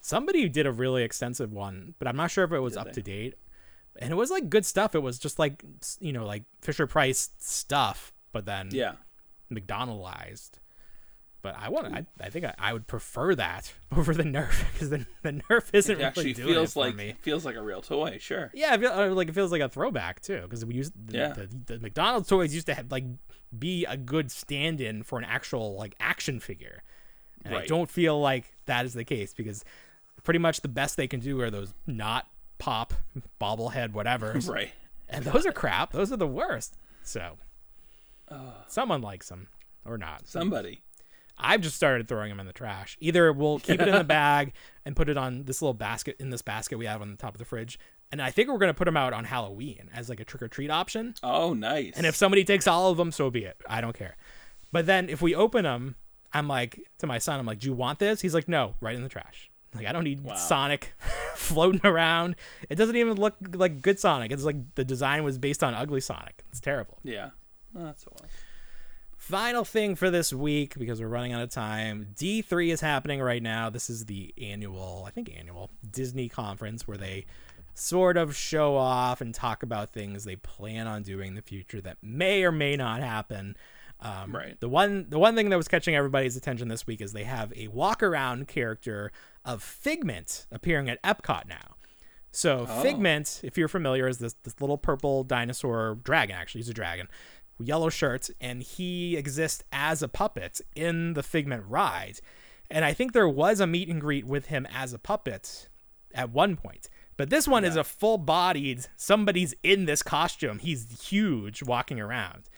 [0.00, 2.86] Somebody did a really extensive one, but I'm not sure if it was Did up
[2.86, 2.92] they?
[2.92, 3.34] to date.
[3.98, 4.94] And it was like good stuff.
[4.94, 5.62] It was just like
[6.00, 8.94] you know like Fisher Price stuff, but then Yeah.
[9.50, 10.58] McDonaldized.
[11.42, 11.94] But I want.
[11.94, 15.68] I, I think I, I would prefer that over the Nerf because the, the Nerf
[15.72, 17.14] isn't It really actually doing feels it like me.
[17.22, 18.50] feels like a real toy, sure.
[18.54, 21.16] Yeah, I feel, uh, like it feels like a throwback too because we used the,
[21.18, 21.32] Yeah.
[21.34, 23.04] the, the McDonald's toys used to have like
[23.56, 26.82] be a good stand-in for an actual like action figure,
[27.44, 29.64] and I don't feel like that is the case because
[30.24, 32.26] pretty much the best they can do are those not
[32.58, 32.92] pop
[33.40, 34.72] bobblehead whatever, Right.
[35.08, 35.92] and those are crap.
[35.92, 36.74] Those are the worst.
[37.04, 37.36] So
[38.66, 39.48] someone likes them
[39.84, 40.26] or not.
[40.26, 40.80] Somebody.
[41.38, 42.96] I've just started throwing them in the trash.
[43.00, 44.52] Either we'll keep it in the bag
[44.84, 47.34] and put it on this little basket in this basket we have on the top
[47.34, 47.78] of the fridge,
[48.10, 50.48] and I think we're gonna put them out on Halloween as like a trick or
[50.48, 51.14] treat option.
[51.22, 51.94] Oh, nice.
[51.96, 53.56] And if somebody takes all of them, so be it.
[53.68, 54.16] I don't care.
[54.72, 55.96] But then if we open them,
[56.32, 58.94] I'm like to my son, I'm like, "Do you want this?" He's like, "No, right
[58.94, 60.94] in the trash." Like I don't need Sonic
[61.34, 62.36] floating around.
[62.70, 64.32] It doesn't even look like good Sonic.
[64.32, 66.44] It's like the design was based on ugly Sonic.
[66.50, 66.98] It's terrible.
[67.02, 67.30] Yeah.
[67.76, 68.10] Oh, that's a.
[69.26, 72.06] Final thing for this week because we're running out of time.
[72.14, 73.68] D3 is happening right now.
[73.68, 77.26] This is the annual, I think annual Disney conference where they
[77.74, 81.80] sort of show off and talk about things they plan on doing in the future
[81.80, 83.56] that may or may not happen.
[83.98, 84.60] Um, Right.
[84.60, 87.52] The one the one thing that was catching everybody's attention this week is they have
[87.56, 89.10] a walk around character
[89.44, 91.74] of Figment appearing at Epcot now.
[92.30, 96.36] So Figment, if you're familiar, is this this little purple dinosaur dragon.
[96.36, 97.08] Actually, he's a dragon,
[97.58, 102.20] yellow shirt, and he exists as a puppet in the Figment ride.
[102.70, 105.68] And I think there was a meet and greet with him as a puppet
[106.14, 106.88] at one point.
[107.16, 110.58] But this one is a full bodied, somebody's in this costume.
[110.58, 112.48] He's huge walking around.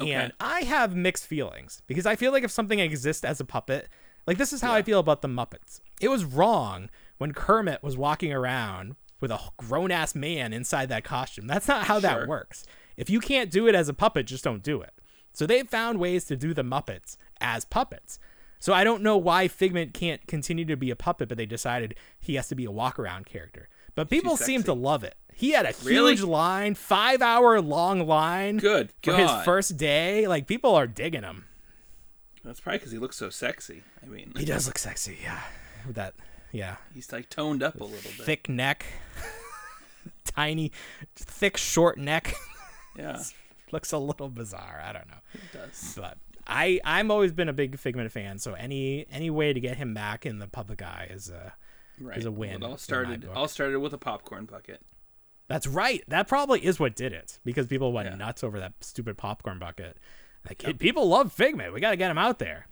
[0.00, 0.10] Okay.
[0.10, 3.88] And I have mixed feelings because I feel like if something exists as a puppet,
[4.26, 5.80] like this is how I feel about the Muppets.
[6.00, 6.88] It was wrong
[7.18, 11.46] when Kermit was walking around with a grown ass man inside that costume.
[11.46, 12.10] That's not how Sure.
[12.10, 12.64] that works.
[12.96, 14.92] If you can't do it as a puppet, just don't do it.
[15.32, 18.18] So they found ways to do the Muppets as puppets.
[18.58, 21.94] So I don't know why Figment can't continue to be a puppet, but they decided
[22.20, 23.68] he has to be a walk around character.
[23.94, 25.16] But people seem to love it.
[25.34, 26.12] He had a Really?
[26.12, 30.28] huge line, five hour long line Good for his first day.
[30.28, 31.46] Like people are digging him.
[32.44, 33.82] That's probably because he looks so sexy.
[34.02, 35.40] I mean, He does look sexy, yeah.
[35.86, 36.14] With that,
[36.52, 38.24] yeah, he's like toned up a little bit.
[38.26, 38.84] thick neck,
[40.24, 40.70] tiny,
[41.16, 42.34] thick, short neck.
[42.96, 43.22] Yeah,
[43.70, 44.82] Looks a little bizarre.
[44.84, 45.94] I don't know, it does.
[45.96, 48.38] but I I'm always been a big Figment fan.
[48.38, 51.54] So any any way to get him back in the public eye is a
[52.00, 52.18] Right.
[52.18, 53.28] is a Well, win It all started.
[53.34, 54.80] All started with a popcorn bucket.
[55.48, 56.02] That's right.
[56.08, 58.16] That probably is what did it because people went Yeah.
[58.16, 59.98] nuts over that stupid popcorn bucket.
[60.48, 61.72] Like people love Figment.
[61.72, 62.66] We got to get him out there.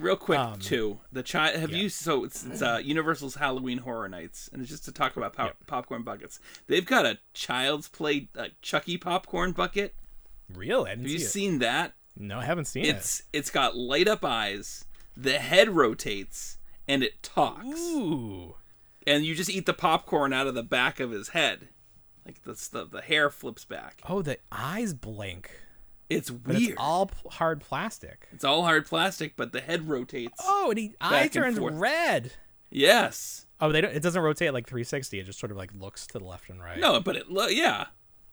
[0.00, 1.00] Real quick, Um, too.
[1.12, 1.56] The child.
[1.60, 1.76] Have yeah.
[1.78, 1.88] you?
[1.88, 5.46] So it's, it's uh, Universal's Halloween Horror Nights, and it's just to talk about pop,
[5.48, 5.66] Yep.
[5.66, 6.40] popcorn buckets.
[6.66, 9.94] They've got a Child's Play uh, Chucky popcorn bucket.
[10.52, 11.94] Didn't Have you see seen that?
[12.16, 12.88] No, I haven't seen it.
[12.96, 14.84] It's it's got light up eyes.
[15.16, 17.22] The head rotates and it it.
[17.22, 17.64] talks.
[17.80, 18.56] Ooh.
[19.06, 21.68] And you just eat the popcorn out of the back of his head,
[22.26, 24.00] like the the, the hair flips back.
[24.08, 25.50] Oh, the eyes blink.
[26.10, 26.70] It's But weird.
[26.70, 28.28] it's all p- hard plastic.
[28.32, 30.38] It's all hard plastic, but the head rotates.
[30.44, 32.32] Oh, and he eye turns red.
[32.70, 33.46] Yes.
[33.60, 33.94] Oh, they don't.
[33.94, 35.18] It doesn't rotate like 360.
[35.20, 36.78] It just sort of like looks to the left and right.
[36.78, 37.86] No, but it lo- yeah,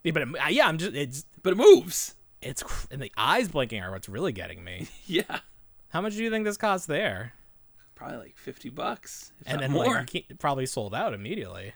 [0.04, 2.16] Yeah, but it, yeah, I'm just it's but it moves.
[2.42, 4.88] it's and the eyes blinking are what's really getting me.
[5.06, 5.40] Yeah.
[5.90, 7.34] How much do you think this costs there?
[7.96, 9.94] Probably like fifty bucks, if And not then more.
[10.14, 11.74] like probably sold out immediately.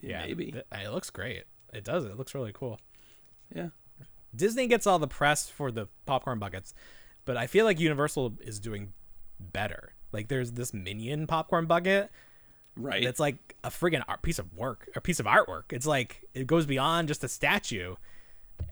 [0.00, 0.52] Yeah, maybe.
[0.52, 1.44] th- It looks great.
[1.74, 2.04] It does.
[2.04, 2.80] It looks really cool.
[3.54, 3.68] yeah.
[4.34, 6.74] Disney gets all the press for the popcorn buckets,
[7.24, 8.92] but I feel like Universal is doing
[9.40, 9.94] better.
[10.12, 12.10] Like there's this minion popcorn bucket
[12.76, 13.02] Right.
[13.02, 15.72] that's like a friggin' art, piece of work, a piece of artwork.
[15.72, 17.96] It's like it goes beyond just a statue.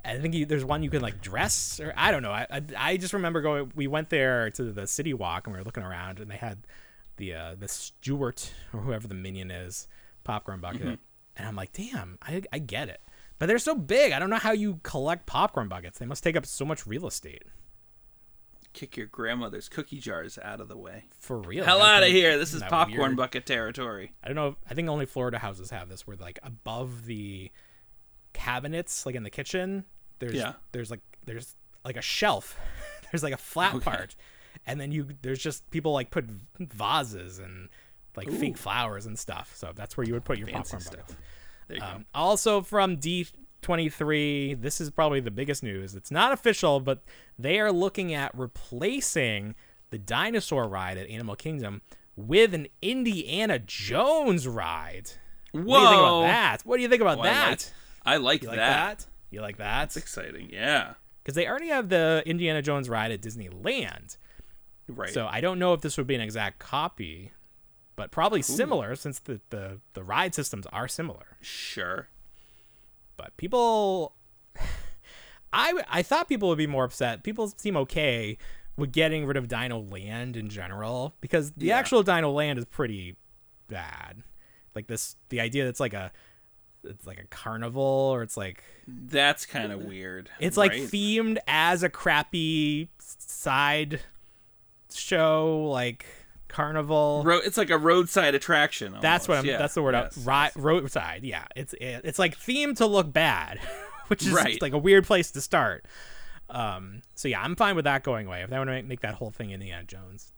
[0.04, 2.30] I think you, there's one you can like dress or I don't know.
[2.32, 3.72] I, I I just remember going.
[3.74, 6.58] We went there to the city walk and we were looking around and they had
[7.16, 9.88] the uh, the Stuart or whoever the minion is
[10.24, 10.98] popcorn bucket,
[11.36, 13.00] and I'm like, damn, I I get it.
[13.38, 14.12] But they're so big.
[14.12, 15.98] I don't know how you collect popcorn buckets.
[15.98, 17.42] They must take up so much real estate.
[18.72, 21.04] Kick your grandmother's cookie jars out of the way.
[21.18, 21.64] For real.
[21.64, 22.38] Hell out of here.
[22.38, 24.12] This is popcorn weird- bucket territory.
[24.22, 24.56] I don't know.
[24.70, 27.50] I think only Florida houses have this, where like above the
[28.32, 29.84] cabinets, like in the kitchen,
[30.18, 30.54] there's Yeah.
[30.72, 32.58] there's like there's like a shelf.
[33.10, 34.14] there's like a flat part,
[34.66, 36.26] and then you there's just people like put
[36.58, 37.68] vases and
[38.14, 39.54] like fake flowers and stuff.
[39.56, 40.96] So that's where you would put your Fancy popcorn stuff.
[41.08, 41.16] buckets.
[41.68, 42.96] There you Um, also from
[43.62, 45.94] D23, this is probably the biggest news.
[45.94, 47.02] It's not official, but
[47.38, 49.54] they are looking at replacing
[49.90, 51.82] the dinosaur ride at Animal Kingdom
[52.16, 55.10] with an Indiana Jones ride.
[55.52, 55.60] go.
[55.62, 56.22] What do you think about Whoa.
[56.22, 56.62] that?
[56.64, 57.50] What do you think about Oh, I that?
[57.50, 57.60] like,
[58.04, 58.98] I like you like that.
[58.98, 59.06] that?
[59.30, 59.80] You like that?
[59.80, 60.50] That's exciting.
[60.52, 60.94] Yeah.
[61.22, 64.16] Because they already have the Indiana Jones ride at Disneyland.
[64.88, 65.12] Right.
[65.12, 67.32] So I don't know if this would be an exact copy,
[67.96, 71.36] but probably similar since the, the, the ride systems are similar.
[71.40, 72.08] sure.
[73.16, 74.14] but people
[75.52, 77.22] I I thought people would be more upset.
[77.22, 78.36] People seem okay
[78.76, 81.78] with getting rid of Dino Land in general because the Yeah.
[81.78, 83.16] actual Dino Land is pretty
[83.68, 84.22] bad.
[84.74, 86.12] Like this the idea that it's like a
[86.84, 90.28] it's like a carnival or it's like That's kind of weird.
[90.38, 94.00] it's like themed as a crappy side
[94.92, 96.04] show like
[96.48, 97.22] carnival.
[97.24, 98.96] Ro- it's like a roadside attraction.
[99.00, 99.44] That's what I'm.
[99.44, 99.58] Yeah.
[99.58, 99.94] That's the word.
[99.94, 100.16] Yes.
[100.18, 101.24] Ri- roadside.
[101.24, 103.58] Yeah, it's it's like themed to look bad,
[104.08, 104.60] which is Right.
[104.62, 105.84] like a weird place to start.
[106.48, 107.02] Um.
[107.14, 108.42] So yeah, I'm fine with that going away.
[108.42, 110.32] If they want to make, make that whole thing Indiana Jones,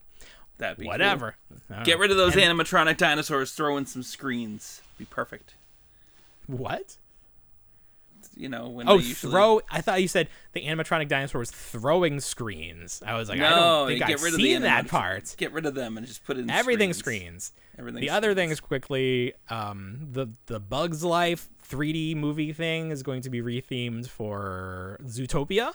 [0.59, 0.93] That'd be cool.
[0.93, 1.37] whatever.
[1.71, 2.01] I Get know.
[2.03, 3.53] rid of those And- animatronic dinosaurs.
[3.53, 4.81] Throw in some screens.
[4.97, 5.55] Be perfect.
[6.47, 6.97] What?
[8.39, 9.61] You know when Oh, they usually throw!
[9.71, 13.03] I thought you said the animatronic dinosaur was throwing screens.
[13.05, 15.35] I was like, I don't think I've seen that part.
[15.37, 17.45] Get rid of them and just put in Everything screens.
[17.45, 17.53] screens.
[17.79, 18.01] Everything.
[18.01, 23.23] The other thing is quickly, um, the the Bugs Life 3D movie thing is going
[23.23, 25.73] to be rethemed for Zootopia,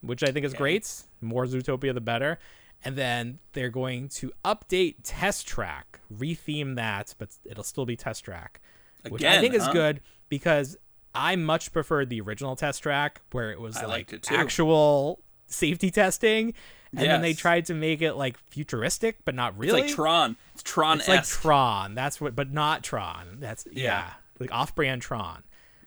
[0.00, 0.58] which I think is Okay.
[0.58, 1.02] great.
[1.20, 2.38] More Zootopia, the better.
[2.86, 8.24] And then they're going to update Test Track, retheme that, but it'll still be Test
[8.24, 8.60] Track,
[9.08, 9.72] which I think is huh?
[9.72, 10.76] good because
[11.14, 16.54] I much preferred the original Test Track where it was I like actual safety testing,
[16.96, 19.80] and then they tried to make it like futuristic, but not really.
[19.82, 20.36] It's like Tron.
[20.54, 20.98] It's Tron.
[20.98, 21.94] It's like Tron.
[21.94, 23.38] That's what, but not Tron.
[23.40, 24.10] That's yeah, Yeah.
[24.40, 25.42] like off-brand Tron.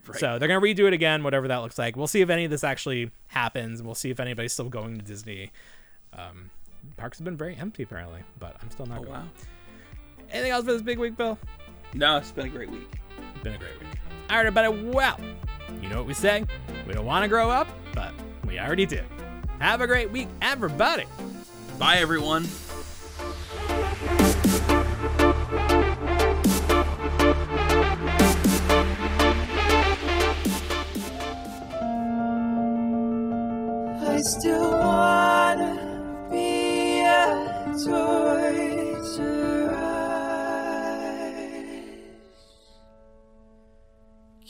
[0.07, 0.17] Right.
[0.19, 1.97] So they're gonna redo it again, whatever that looks like.
[1.97, 3.83] We'll see if any of this actually happens.
[3.83, 5.51] We'll see if anybody's still going to Disney.
[6.13, 6.49] Um,
[6.95, 9.13] parks have been very empty apparently, but I'm still not Oh going.
[9.15, 9.27] wow.
[10.31, 11.37] Anything else for this big week, Bill?
[11.93, 12.87] No, it's been a great week.
[13.35, 13.89] It's been a great week.
[14.29, 15.17] All right, everybody, well,
[15.81, 16.43] you know what we say?
[16.85, 18.11] We don't want to grow up, but
[18.45, 18.99] we already do.
[19.59, 21.05] Have a great week, everybody.
[21.79, 22.43] Bye, everyone.
[34.03, 38.66] I still wanna be a toy.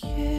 [0.03, 0.36] Yeah.